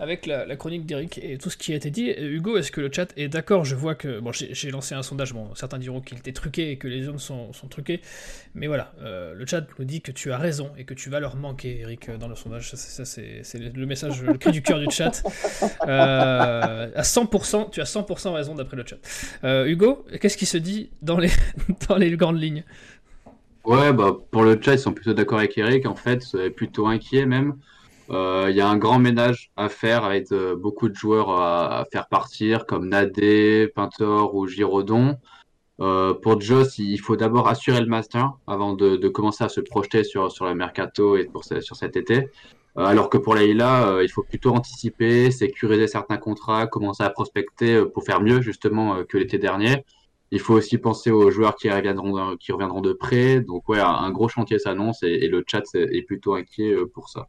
[0.00, 2.10] avec la, chronique d'Eric et tout ce qui a été dit.
[2.10, 3.64] Hugo, est-ce que le chat est d'accord?
[3.64, 5.34] Je vois que bon, j'ai lancé un sondage.
[5.34, 8.00] Bon, certains diront qu'il était truqué et que les hommes sont, sont truqués,
[8.54, 11.20] mais voilà, euh, le chat nous dit que tu as raison et que tu vas
[11.20, 12.70] leur manquer, Eric, dans le sondage.
[12.70, 15.22] Ça, c'est le message, le cri du cœur du chat.
[15.86, 18.96] Euh, à 100%, tu as 100% raison d'après le chat.
[19.44, 21.30] Euh, Hugo, qu'est-ce qui se dit dans les
[21.88, 22.64] dans les grandes lignes?
[23.66, 25.86] Ouais, bah, pour le chat, ils sont plutôt d'accord avec Eric.
[25.86, 27.58] En fait, plutôt inquiet même.
[28.10, 31.84] Euh, il y a un grand ménage à faire avec euh, beaucoup de joueurs à,
[31.92, 35.16] faire partir, comme Nadé, Pintor ou Giraudon.
[35.80, 39.60] Euh, pour Joss, il faut d'abord assurer le master avant de, de, commencer à se
[39.60, 42.28] projeter sur, sur le mercato et pour sur cet été.
[42.76, 48.04] alors que pour Leïla, il faut plutôt anticiper, sécuriser certains contrats, commencer à prospecter pour
[48.04, 49.84] faire mieux justement que l'été dernier.
[50.32, 53.40] Il faut aussi penser aux joueurs qui reviendront, qui reviendront de près.
[53.40, 57.28] Donc ouais, un gros chantier s'annonce et, le chat est plutôt inquiet euh, pour ça.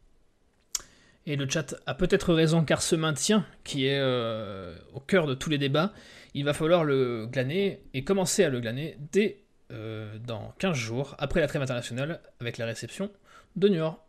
[1.28, 5.34] Et le chat a peut-être raison car ce maintien, qui est euh, au cœur de
[5.34, 5.92] tous les débats,
[6.34, 9.44] il va falloir le glaner et commencer à le glaner dès
[9.74, 13.12] euh, dans 15 jours, après la trêve internationale, avec la réception
[13.58, 14.00] de York.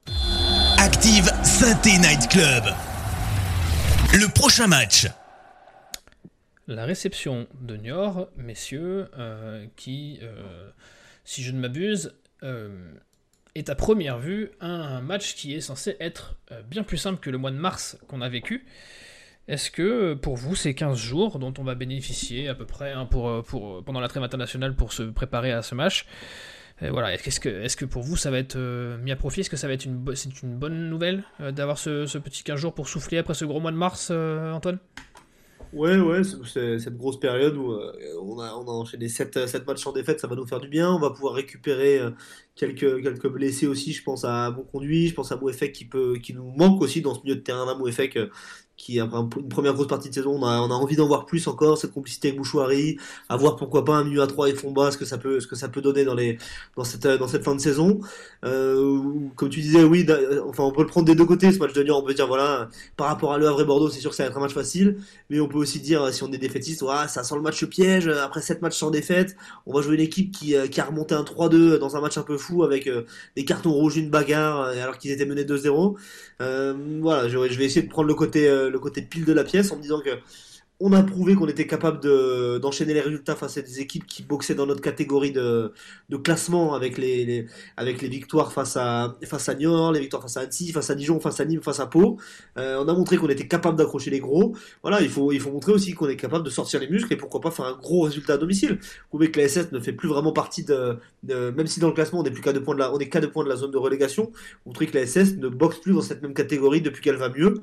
[0.79, 2.63] Active Synthé Night Club.
[4.13, 5.09] Le prochain match
[6.69, 10.71] la réception de Niort, messieurs, euh, qui, euh,
[11.25, 12.93] si je ne m'abuse, euh,
[13.55, 16.37] est à première vue un match qui est censé être
[16.71, 18.67] bien plus simple que le mois de mars qu'on a vécu.
[19.49, 23.07] Est-ce que pour vous, ces 15 jours dont on va bénéficier à peu près hein,
[23.07, 26.07] pendant la trêve internationale pour se préparer à ce match,
[26.81, 28.59] voilà, est-ce que, pour vous ça va être
[29.03, 29.41] mis à profit?
[29.41, 32.75] Est-ce que ça va être c'est une bonne nouvelle d'avoir ce, ce, petit 15 jours
[32.75, 34.79] pour souffler après ce gros mois de mars, Antoine?
[35.73, 37.93] Ouais, ouais, c'est cette grosse période où euh,
[38.23, 40.69] on, a, on a enchaîné 7, 7 matchs en défaite, ça va nous faire du
[40.69, 40.91] bien.
[40.91, 42.11] On va pouvoir récupérer euh,
[42.55, 43.93] quelques, quelques blessés aussi.
[43.93, 47.03] Je pense à Bon Conduit, je pense à Mouefek qui, peut, qui nous manque aussi
[47.03, 47.75] dans ce milieu de terrain-là.
[47.75, 48.31] Mouefek euh,
[48.79, 51.27] qui après une première grosse partie de saison, on a, on a envie d'en voir
[51.27, 52.97] plus encore, cette complicité avec Bouchouari,
[53.29, 55.41] à voir pourquoi pas un milieu à 3 et fond bas, ce que ça peut,
[55.41, 56.39] ce que ça peut donner dans les,
[56.77, 58.01] dans cette, dans cette fin de saison.
[58.45, 59.03] Euh,
[59.35, 60.07] comme tu disais, oui,
[60.47, 62.29] enfin, on peut le prendre des deux côtés, ce match de Lyon, on peut dire,
[62.29, 64.41] voilà, par rapport à Le Havre et Bordeaux, c'est sûr que ça va être un
[64.41, 64.99] match facile,
[65.29, 68.07] mais on peut aussi dire, si on est défaitiste, ouais, ça sent le match piège,
[68.07, 71.17] après 7 matchs sans défaite, on va jouer une équipe qui, euh, qui a remonté
[71.17, 73.03] un 3-2 dans un match un peu fou avec euh,
[73.35, 75.97] des cartons rouges, une bagarre, alors qu'ils étaient menés 2-0.
[77.01, 79.73] voilà, je, je vais essayer de prendre le côté, le côté pile de la pièce
[79.73, 80.11] en me disant que
[80.81, 82.01] on a prouvé qu'on était capable
[82.61, 85.73] d'enchaîner les résultats face à des équipes qui boxaient dans notre catégorie de,
[86.23, 87.47] classement avec les,
[87.77, 90.95] avec les victoires face à, face à Niort, les victoires face à Annecy, face à
[90.95, 92.19] Dijon, face à Nîmes, face à Pau.
[92.59, 94.55] Euh, on a montré qu'on était capable d'accrocher les gros.
[94.83, 97.17] Voilà, il faut, il faut montrer aussi qu'on est capable de sortir les muscles et
[97.17, 98.79] pourquoi pas faire un gros résultat à domicile.
[99.11, 101.95] Vous voyez que la SS ne fait plus vraiment partie de, même si dans le
[101.95, 103.49] classement on est plus qu'à deux points de la, on est qu'à deux points de
[103.49, 104.31] la zone de relégation.
[104.65, 107.31] Vous montrez que la SS ne boxe plus dans cette même catégorie depuis qu'elle va
[107.31, 107.55] mieux.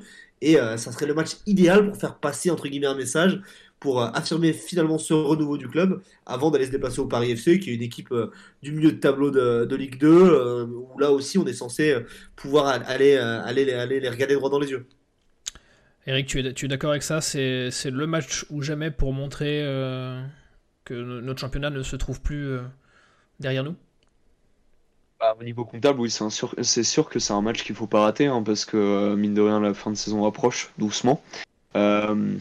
[0.41, 3.39] Et euh, ça serait le match idéal pour faire passer entre guillemets un message
[3.79, 7.59] pour euh, affirmer finalement ce renouveau du club avant d'aller se déplacer au Paris FC,
[7.59, 8.31] qui est une équipe euh,
[8.61, 11.95] du milieu de tableau de, Ligue 2, où là aussi on est censé
[12.35, 14.87] pouvoir aller, aller, aller les regarder droit dans les yeux.
[16.07, 17.21] Eric, tu es, tu es d'accord avec ça?
[17.21, 19.61] C'est le match ou jamais pour montrer
[20.85, 22.57] que notre championnat ne se trouve plus
[23.39, 23.75] derrière nous?
[25.39, 28.27] Au niveau comptable, oui, c'est sûr, sûr, que c'est un match qu'il faut pas rater,
[28.27, 31.21] hein, parce que euh, mine de rien, la fin de saison approche doucement.
[31.75, 32.35] Euh,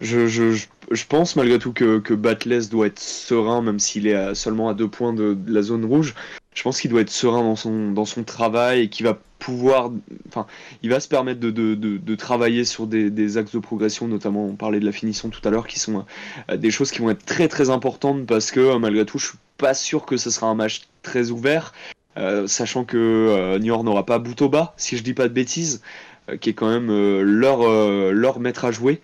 [0.00, 4.68] je, je, je, pense malgré tout que, que doit être serein, même s'il est seulement
[4.68, 6.14] à deux points de, la zone rouge.
[6.54, 9.90] Je pense qu'il doit être serein dans son, dans son travail et qu'il va pouvoir,
[10.28, 10.46] enfin,
[10.82, 14.46] il va se permettre de, de, de, travailler sur des, des, axes de progression, notamment
[14.46, 16.04] on parlait de la finition tout à l'heure, qui sont
[16.50, 19.38] euh, des choses qui vont être très très importantes parce que malgré tout, je suis
[19.58, 21.72] pas sûr que ce sera un match très ouvert,
[22.16, 25.82] euh, sachant que euh, Niort n'aura pas Boutoba, si je dis pas de bêtises,
[26.28, 26.90] euh, qui est quand même
[27.22, 27.68] leur,
[28.12, 29.00] leur maître à jouer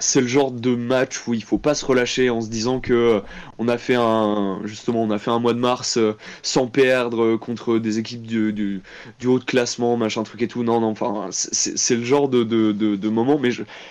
[0.00, 2.92] c'est le genre de match où il faut pas se relâcher en se disant que
[2.92, 3.20] euh,
[3.58, 7.22] on a fait un justement on a fait un mois de mars euh, sans perdre
[7.22, 8.82] euh, contre des équipes du,
[9.26, 10.62] haut de classement machin truc et tout.
[10.62, 13.50] Non non enfin c'est le genre de, de, de, moment mais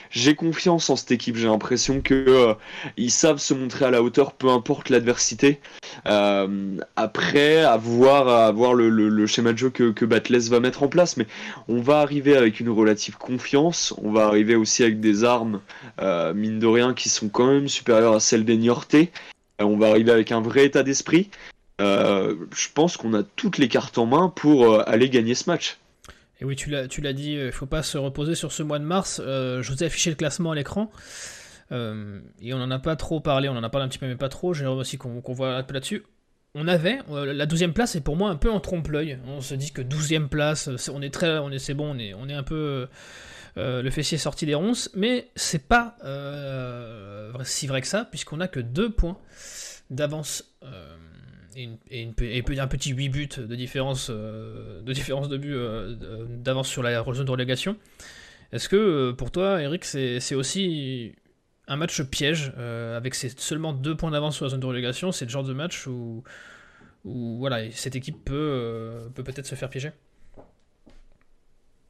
[0.09, 1.35] j'ai confiance en cette équipe.
[1.35, 2.55] J'ai l'impression que
[2.97, 5.59] ils savent se montrer à la hauteur peu importe l'adversité.
[6.05, 11.17] Après à voir le, schéma de jeu que, que va mettre en place.
[11.17, 11.27] Mais
[11.67, 13.93] on va arriver avec une relative confiance.
[14.01, 15.61] On va arriver aussi avec des armes
[16.33, 19.11] mine de rien, qui sont quand même supérieures à celles des Niortais.
[19.61, 21.29] Euh, on va arriver avec un vrai état d'esprit.
[21.79, 25.77] Euh, je pense qu'on a toutes les cartes en main pour aller gagner ce match.
[26.39, 28.83] Et oui, tu l'as, dit, il ne faut pas se reposer sur ce mois de
[28.83, 29.19] mars.
[29.23, 30.91] je vous ai affiché le classement à l'écran.
[31.71, 34.15] et on n'en a pas trop parlé, on en a parlé un petit peu, mais
[34.15, 34.53] pas trop.
[34.53, 36.03] J'aimerais aussi qu'on, voit un peu là-dessus.
[36.53, 39.17] on avait la 12 place est pour moi un peu en trompe-l'œil.
[39.27, 42.13] On se dit que 12 place, on est très, on est, c'est bon, on est,
[42.13, 42.87] on est un peu
[43.57, 45.97] le fessier sorti des ronces, mais c'est pas
[47.43, 49.17] si vrai que ça, puisqu'on a que deux points
[49.89, 50.55] d'avance
[51.55, 51.69] et,
[52.59, 55.55] un petit 8 buts de différence de différence but
[56.43, 57.77] d'avance sur la zone de relégation.
[58.51, 61.13] Est-ce que pour toi, Eric, c'est aussi
[61.67, 65.25] un match piège euh, avec seulement deux points d'avance sur la zone de relégation, c'est
[65.25, 66.23] le genre de match où,
[67.71, 69.91] cette équipe euh, peut peut-être se faire piéger?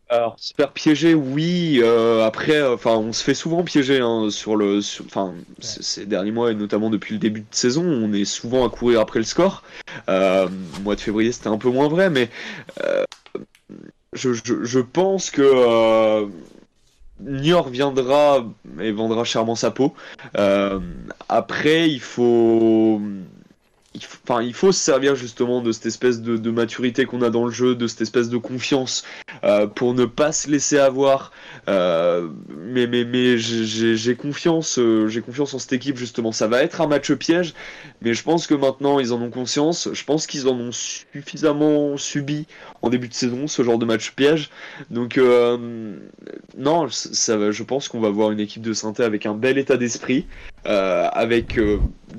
[0.09, 1.79] Alors se faire piéger, oui.
[1.81, 6.51] Euh, après, enfin, on se fait souvent piéger hein, sur le, enfin, ces derniers mois
[6.51, 9.63] et notamment depuis le début de saison, on est souvent à courir après le score.
[10.07, 12.29] mois de février, c'était un peu moins vrai, mais
[14.13, 16.29] je, je, pense que
[17.19, 18.45] Niort viendra
[18.79, 19.93] et vendra chèrement sa peau.
[20.37, 20.79] Euh,
[21.29, 23.01] après, il faut
[23.97, 27.51] enfin, il faut se servir justement de cette espèce de, maturité qu'on a dans le
[27.51, 29.03] jeu, de cette espèce de confiance
[29.43, 31.31] euh, pour ne pas se laisser avoir.
[31.67, 36.31] Euh, mais mais, mais j'ai confiance, euh, confiance en cette équipe justement.
[36.31, 37.53] Ça va être un match piège,
[38.01, 39.89] mais je pense que maintenant ils en ont conscience.
[39.93, 42.47] Je pense qu'ils en ont suffisamment subi
[42.81, 44.49] en début de saison ce genre de match piège.
[44.89, 45.19] Donc
[46.57, 49.77] non, ça, je pense qu'on va voir une équipe de synthé avec un bel état
[49.77, 50.25] d'esprit,
[50.63, 51.59] avec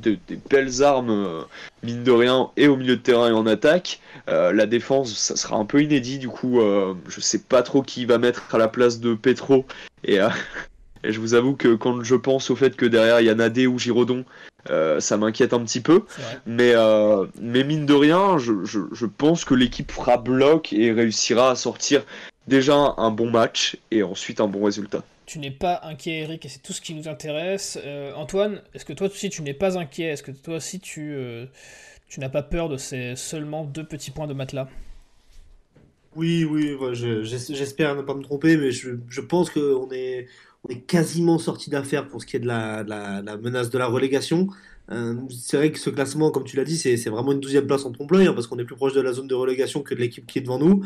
[0.01, 0.18] des
[0.51, 1.44] belles armes
[1.82, 4.01] mine de rien, et au milieu de terrain et en attaque.
[4.28, 7.82] Euh, la défense, ça sera un peu inédit, du coup, euh, je sais pas trop
[7.82, 9.64] qui va mettre à la place de Petro.
[10.05, 10.28] Et, euh,
[11.05, 13.34] et, je vous avoue que quand je pense au fait que derrière il y a
[13.34, 14.24] Nadé ou Girodon,
[14.99, 16.03] ça m'inquiète un petit peu.
[16.44, 16.74] Mais,
[17.40, 21.55] mais mine de rien, je, je, je pense que l'équipe fera bloc et réussira à
[21.55, 22.03] sortir
[22.49, 26.49] déjà un bon match et ensuite un bon résultat tu n'es pas inquiet, Eric, et
[26.49, 27.78] c'est tout ce qui nous intéresse.
[27.84, 31.12] Euh, Antoine, est-ce que toi aussi tu n'es pas inquiet Est-ce que toi aussi tu,
[31.12, 31.44] euh,
[32.09, 34.68] tu n'as pas peur de ces seulement deux petits points de matelas?
[36.16, 36.74] Oui, oui,
[37.22, 40.28] j'espère ne pas me tromper, mais je, pense qu'on est,
[40.64, 42.82] on est quasiment sorti d'affaire pour ce qui est de la,
[43.36, 44.49] menace de la relégation.
[44.91, 47.84] Euh, c'est vrai que ce classement, comme tu l'as dit, c'est vraiment une douzième place
[47.84, 50.01] en trompe-l'œil, hein, parce qu'on est plus proche de la zone de relégation que de
[50.01, 50.82] l'équipe qui est devant nous.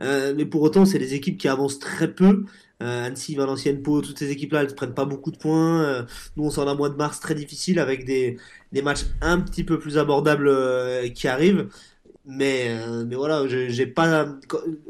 [0.00, 2.44] mais pour autant, c'est des équipes qui avancent très peu.
[2.82, 5.82] Euh, Annecy, Valenciennes, Pau, toutes ces équipes-là, elles ne prennent pas beaucoup de points.
[5.82, 6.02] Euh,
[6.36, 8.38] nous, on sort d'un mois de mars très difficile avec des,
[8.82, 11.68] matchs un petit peu plus abordables euh, qui arrivent.
[12.24, 14.26] Mais, euh, mais voilà, j'ai pas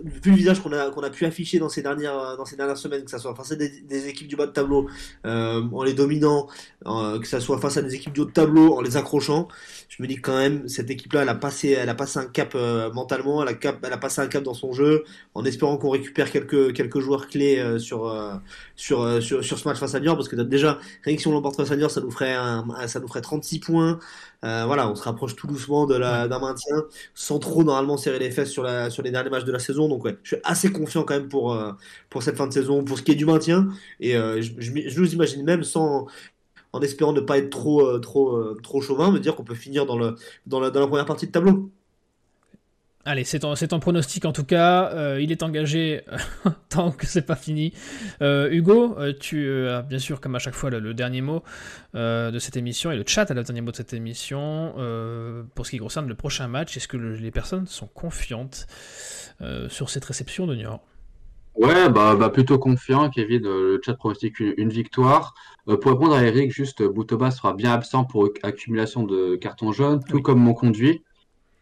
[0.04, 2.76] vu le visage qu'on a, qu'on a pu afficher dans ces dernières, dans ces dernières
[2.76, 4.86] semaines, que ça soit face à des, équipes du bas de tableau
[5.24, 6.46] euh, en les dominant,
[6.84, 9.48] que ça soit face à des équipes du haut de tableau en les accrochant.
[9.88, 12.52] Je me dis quand même, cette équipe-là, elle a passé, elle a passé un cap
[12.54, 15.04] euh, mentalement, elle a, cap, elle a passé un cap dans son jeu,
[15.34, 18.14] en espérant qu'on récupère quelques, quelques joueurs clés sur,
[18.76, 21.32] sur, sur, sur, ce match face à Niort, parce que déjà, rien que si on
[21.32, 23.98] l'emporte face à Niort, ça nous ferait, un, ça nous ferait 36 points.
[24.44, 26.84] Euh, voilà, on se rapproche tout doucement de la, d'un maintien,
[27.14, 29.88] sans trop normalement serrer les fesses sur, la, sur les derniers matchs de la saison.
[29.88, 31.72] Donc ouais, je suis assez confiant quand même pour, euh,
[32.10, 33.68] pour cette fin de saison, pour ce qui est du maintien.
[34.00, 36.06] Et euh, je, je, nous imagine même sans,
[36.72, 39.98] en espérant ne pas être trop, trop, trop chauvin, me dire qu'on peut finir dans,
[39.98, 40.16] le,
[40.46, 41.70] dans, la, dans la première partie de tableau.
[43.04, 44.92] Allez, c'est ton, pronostic en tout cas.
[44.92, 46.02] Euh, il est engagé
[46.68, 47.72] tant que c'est pas fini.
[48.22, 51.42] Euh, Hugo, euh, tu as bien sûr, comme à chaque fois, le, dernier mot
[51.94, 54.74] de cette émission et le chat a le dernier mot de cette émission.
[55.54, 58.66] pour ce qui concerne le prochain match, est-ce que les personnes sont confiantes
[59.68, 60.80] sur cette réception de Niort?
[61.56, 63.10] Ouais, bah, bah, plutôt confiant.
[63.10, 65.34] Kevin, le chat pronostique une, victoire.
[65.66, 70.22] pour répondre à Eric, juste Boutoba sera bien absent pour accumulation de cartons jaunes, tout
[70.22, 71.02] comme mon conduit.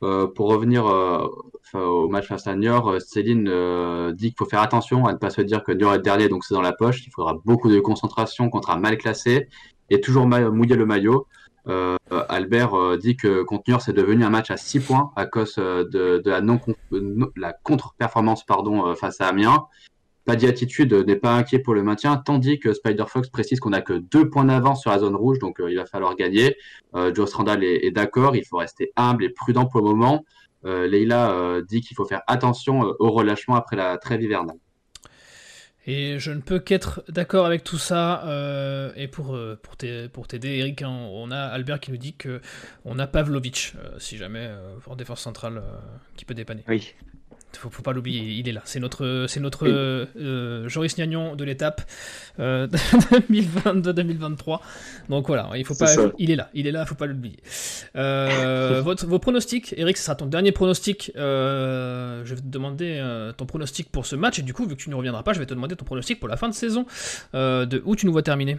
[0.02, 1.28] Euh, pour revenir euh,
[1.74, 3.44] au match face à Niort, euh, Céline
[4.14, 6.44] dit qu'il faut faire attention à ne pas se dire que Niort est dernier, donc
[6.44, 7.06] c'est dans la poche.
[7.06, 9.48] Il faudra beaucoup de concentration contre un mal classé
[9.90, 11.26] et toujours mouiller le maillot.
[12.28, 16.22] Albert dit que contre Niort, c'est devenu un match à 6 points à cause de,
[16.24, 16.58] la, non,
[17.36, 18.44] la contre-performance
[18.96, 19.66] face à Amiens.
[20.24, 23.80] Pas attitude n'est pas inquiet pour le maintien, tandis que Spider Fox précise qu'on n'a
[23.80, 26.56] que deux points d'avance sur la zone rouge, donc euh, il va falloir gagner.
[26.94, 30.24] Euh, Joe Randall est, d'accord, il faut rester humble et prudent pour le moment.
[30.66, 34.56] Euh, Leila euh, dit qu'il faut faire attention au relâchement après la trêve hivernale.
[35.86, 38.22] Et je ne peux qu'être d'accord avec tout ça.
[38.96, 39.36] et pour,
[40.12, 42.42] pour t'aider, Eric, hein, on a Albert qui nous dit que
[42.84, 44.50] on a Pavlovic, si jamais,
[44.86, 45.62] en défense centrale,
[46.16, 46.62] qui peut dépanner.
[46.68, 46.94] Oui.
[47.58, 48.62] Faut, faut pas l'oublier, il est là.
[48.64, 51.82] C'est notre, c'est notre euh, Joris Gnagnon de l'étape
[52.38, 54.52] 2022-2023.
[54.52, 54.56] Euh,
[55.08, 57.38] Donc voilà, il faut pas, il est là, il est là, faut pas l'oublier.
[57.96, 61.12] Euh, votre, vos pronostics, Eric, ce sera ton dernier pronostic.
[61.16, 63.02] je vais te demander
[63.36, 65.38] ton pronostic pour ce match et du coup, vu que tu ne reviendras pas, je
[65.38, 66.86] vais te demander ton pronostic pour la fin de saison.
[67.34, 68.58] de où tu nous vois terminer?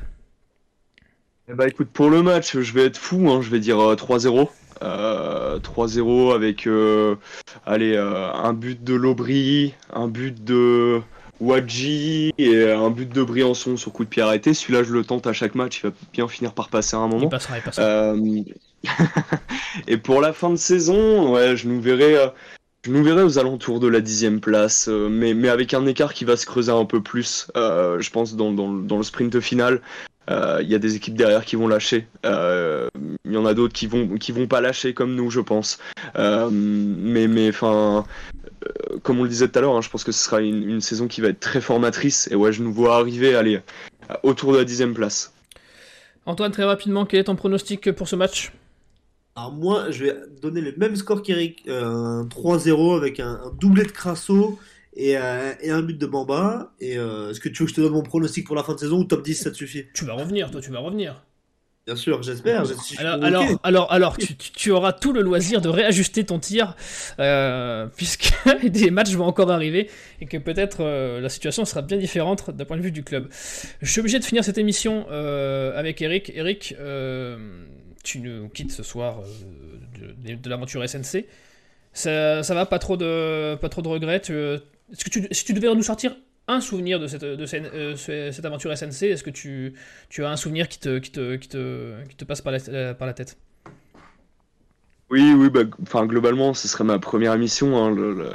[1.48, 4.50] Bah écoute, pour le match, je vais être fou, hein, je vais dire 3-0.
[4.82, 6.68] 3-0 avec
[7.66, 11.02] allez, un but de Lobry, un but de
[11.40, 14.54] Wadji et un but de Briançon sur coup de pied arrêté.
[14.54, 17.08] Celui-là, je le tente à chaque match, il va bien finir par passer à un
[17.08, 17.24] moment.
[17.24, 18.16] Il passera, il passera.
[19.88, 22.18] et pour la fin de saison, ouais, je nous verrai
[22.84, 26.14] je nous verrai aux alentours de la dixième place, euh, mais, mais avec un écart
[26.14, 29.40] qui va se creuser un peu plus, euh, je pense, dans, dans, dans, le sprint
[29.40, 29.82] final.
[30.30, 32.08] Euh, il y a des équipes derrière qui vont lâcher.
[33.32, 35.80] Il y en a d'autres qui vont qui vont pas lâcher comme nous, je pense.
[36.16, 38.06] mais mais enfin,
[39.04, 40.82] comme on le disait tout à l'heure, hein, je pense que ce sera une, une,
[40.82, 42.30] saison qui va être très formatrice.
[42.32, 43.62] Et ouais, je nous vois arriver, aller
[44.24, 45.34] autour de la dixième place.
[46.26, 48.52] Antoine, très rapidement, quel est ton pronostic pour ce match?
[49.36, 53.84] Alors moi, je vais donner le même score qu'Eric, euh, un 3-0 avec un, doublé
[53.84, 54.60] de Crasso
[54.94, 56.74] et, euh, et, un but de Bamba.
[56.80, 58.74] Et euh, est-ce que tu veux que je te donne mon pronostic pour la fin
[58.74, 59.86] de saison ou top 10 ça te suffit?
[59.94, 61.24] Tu vas revenir, toi, tu vas revenir.
[61.88, 62.64] Bien sûr, j'espère.
[63.00, 66.76] Alors, alors, alors, alors tu, tu, auras tout le loisir de réajuster ton tir,
[67.96, 68.32] puisque
[68.64, 69.90] des matchs vont encore arriver
[70.22, 73.30] et que peut-être la situation sera bien différente d'un point de vue du club.
[73.82, 76.32] Je suis obligé de finir cette émission avec Eric.
[76.36, 76.76] Eric,
[78.04, 81.26] tu nous quittes ce soir euh, de, l'aventure SNC.
[81.94, 84.22] Ça, ça, va, pas trop de, pas trop de regrets.
[84.22, 86.16] est-ce que tu, si tu devais nous sortir
[86.52, 89.74] un souvenir de cette, de cette, euh, cette aventure SNC, est-ce que tu,
[90.10, 92.94] tu, as un souvenir qui te, qui te, qui te, qui te passe par la,
[92.94, 93.38] par la tête?
[95.10, 97.78] Oui, oui, bah, enfin, globalement, ce serait ma première émission.
[97.78, 98.30] Hein, le,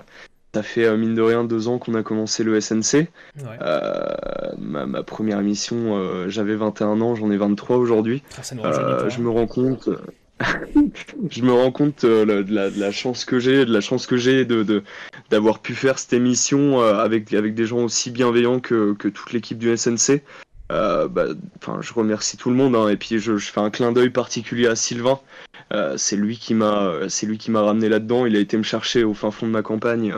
[0.56, 3.08] ça fait euh, mine de rien deux ans qu'on a commencé le SNC.
[3.60, 4.06] Euh,
[4.56, 8.22] ma, première émission, euh, j'avais 21 ans, j'en ai 23 aujourd'hui.
[8.38, 9.90] Ah, je me rends compte.
[11.30, 12.44] Je me rends compte de,
[12.78, 14.82] la, chance que j'ai, de la chance que j'ai de
[15.30, 19.58] d'avoir pu faire cette émission avec avec des gens aussi bienveillants que, que toute l'équipe
[19.58, 20.22] du SNC.
[20.72, 21.26] Euh, bah,
[21.80, 24.66] je remercie tout le monde hein, et puis je, je, fais un clin d'œil particulier
[24.66, 25.20] à Sylvain.
[25.72, 28.26] Euh, c'est lui qui m'a, c'est lui qui m'a ramené là-dedans.
[28.26, 30.14] Il a été me chercher au fin fond de ma campagne.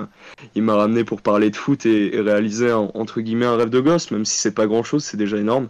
[0.55, 4.11] Il m'a ramené pour parler de foot et, réaliser entre guillemets un rêve de gosse,
[4.11, 5.69] même si c'est pas grand-chose, c'est déjà énorme.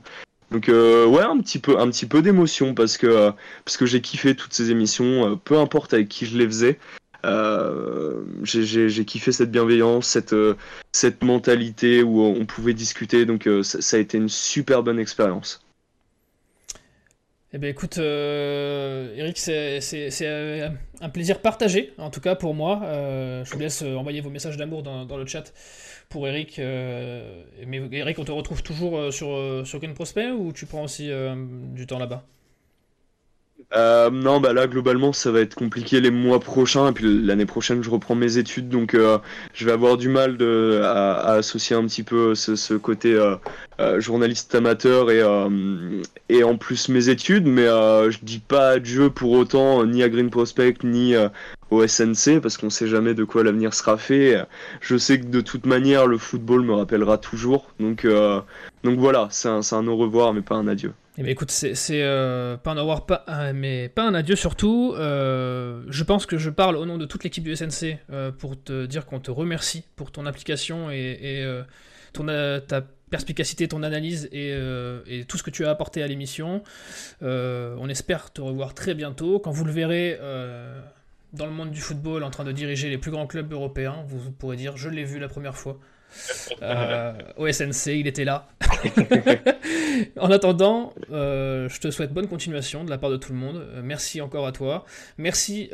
[0.50, 3.32] Donc euh, ouais, un petit peu, un petit peu d'émotion parce que
[3.64, 6.78] parce que j'ai kiffé toutes ces émissions, peu importe avec qui je les faisais.
[7.24, 10.54] Euh, j'ai kiffé cette bienveillance, cette, euh,
[10.92, 15.60] cette mentalité où on pouvait discuter, donc euh, ça, a été une super bonne expérience.
[17.52, 20.26] Eh bien écoute, Eric, c'est
[21.00, 22.80] un plaisir partagé, en tout cas pour moi.
[22.82, 25.52] je vous laisse envoyer vos messages d'amour dans, le chat
[26.10, 26.58] pour Eric.
[26.58, 31.10] mais Eric, on te retrouve toujours sur, sur Green Prospect ou tu prends aussi
[31.74, 32.26] du temps là-bas?
[33.74, 36.88] Euh, non, bah là globalement ça va être compliqué les mois prochains.
[36.88, 38.68] Et puis l'année prochaine je reprends mes études.
[38.68, 39.18] Donc euh,
[39.52, 40.38] je vais avoir du mal
[40.82, 43.36] à, associer un petit peu ce, ce côté euh,
[43.80, 47.46] euh journaliste amateur et, euh, et en plus mes études.
[47.46, 51.14] Mais je dis pas adieu pour autant ni à Green Prospect ni
[51.70, 54.42] au SNC parce qu'on sait jamais de quoi l'avenir sera fait.
[54.80, 58.06] Je sais que de toute manière le football me rappellera toujours donc,
[58.84, 60.92] donc voilà c'est un, un au revoir mais pas un adieu.
[61.20, 64.36] Eh bien, écoute, c'est euh, pas un au revoir, pas, euh, mais pas un adieu
[64.36, 64.94] surtout.
[64.96, 67.98] Euh, je pense que je parle au nom de toute l'équipe du SNC
[68.38, 71.44] pour te dire qu'on te remercie pour ton application et,
[72.12, 74.50] ton, ta perspicacité, ton analyse et,
[75.08, 76.62] et, tout ce que tu as apporté à l'émission.
[77.20, 79.40] on espère te revoir très bientôt.
[79.40, 80.20] Quand vous le verrez
[81.32, 84.30] dans le monde du football en train de diriger les plus grands clubs européens, vous
[84.30, 85.78] pourrez dire je l'ai vu la première fois.
[86.62, 88.48] Euh, au SNC, il était là.
[90.18, 93.56] en attendant, euh, je te souhaite bonne continuation de la part de tout le monde.
[93.56, 94.84] Euh, merci encore à toi.
[95.18, 95.70] Merci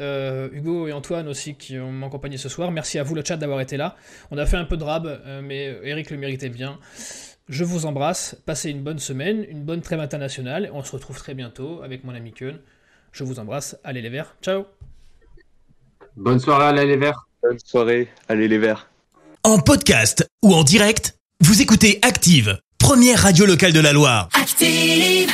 [0.52, 2.70] Hugo et Antoine aussi qui m'ont accompagné ce soir.
[2.70, 3.96] Merci à vous le chat d'avoir été là.
[4.30, 6.78] On a fait un peu de rab, mais Eric le méritait bien.
[7.48, 8.36] Je vous embrasse.
[8.46, 10.70] Passez une bonne semaine, une bonne trêve internationale.
[10.72, 12.58] On se retrouve très bientôt avec mon ami Keun.
[13.12, 13.78] Je vous embrasse.
[13.84, 14.36] Allez les verts.
[14.42, 14.66] Ciao.
[16.16, 17.26] Bonne soirée, allez les verts.
[17.42, 18.88] Bonne soirée, allez les verts.
[19.42, 24.28] En podcast ou en direct, vous écoutez Active, première radio locale de la Loire.
[24.40, 25.30] Active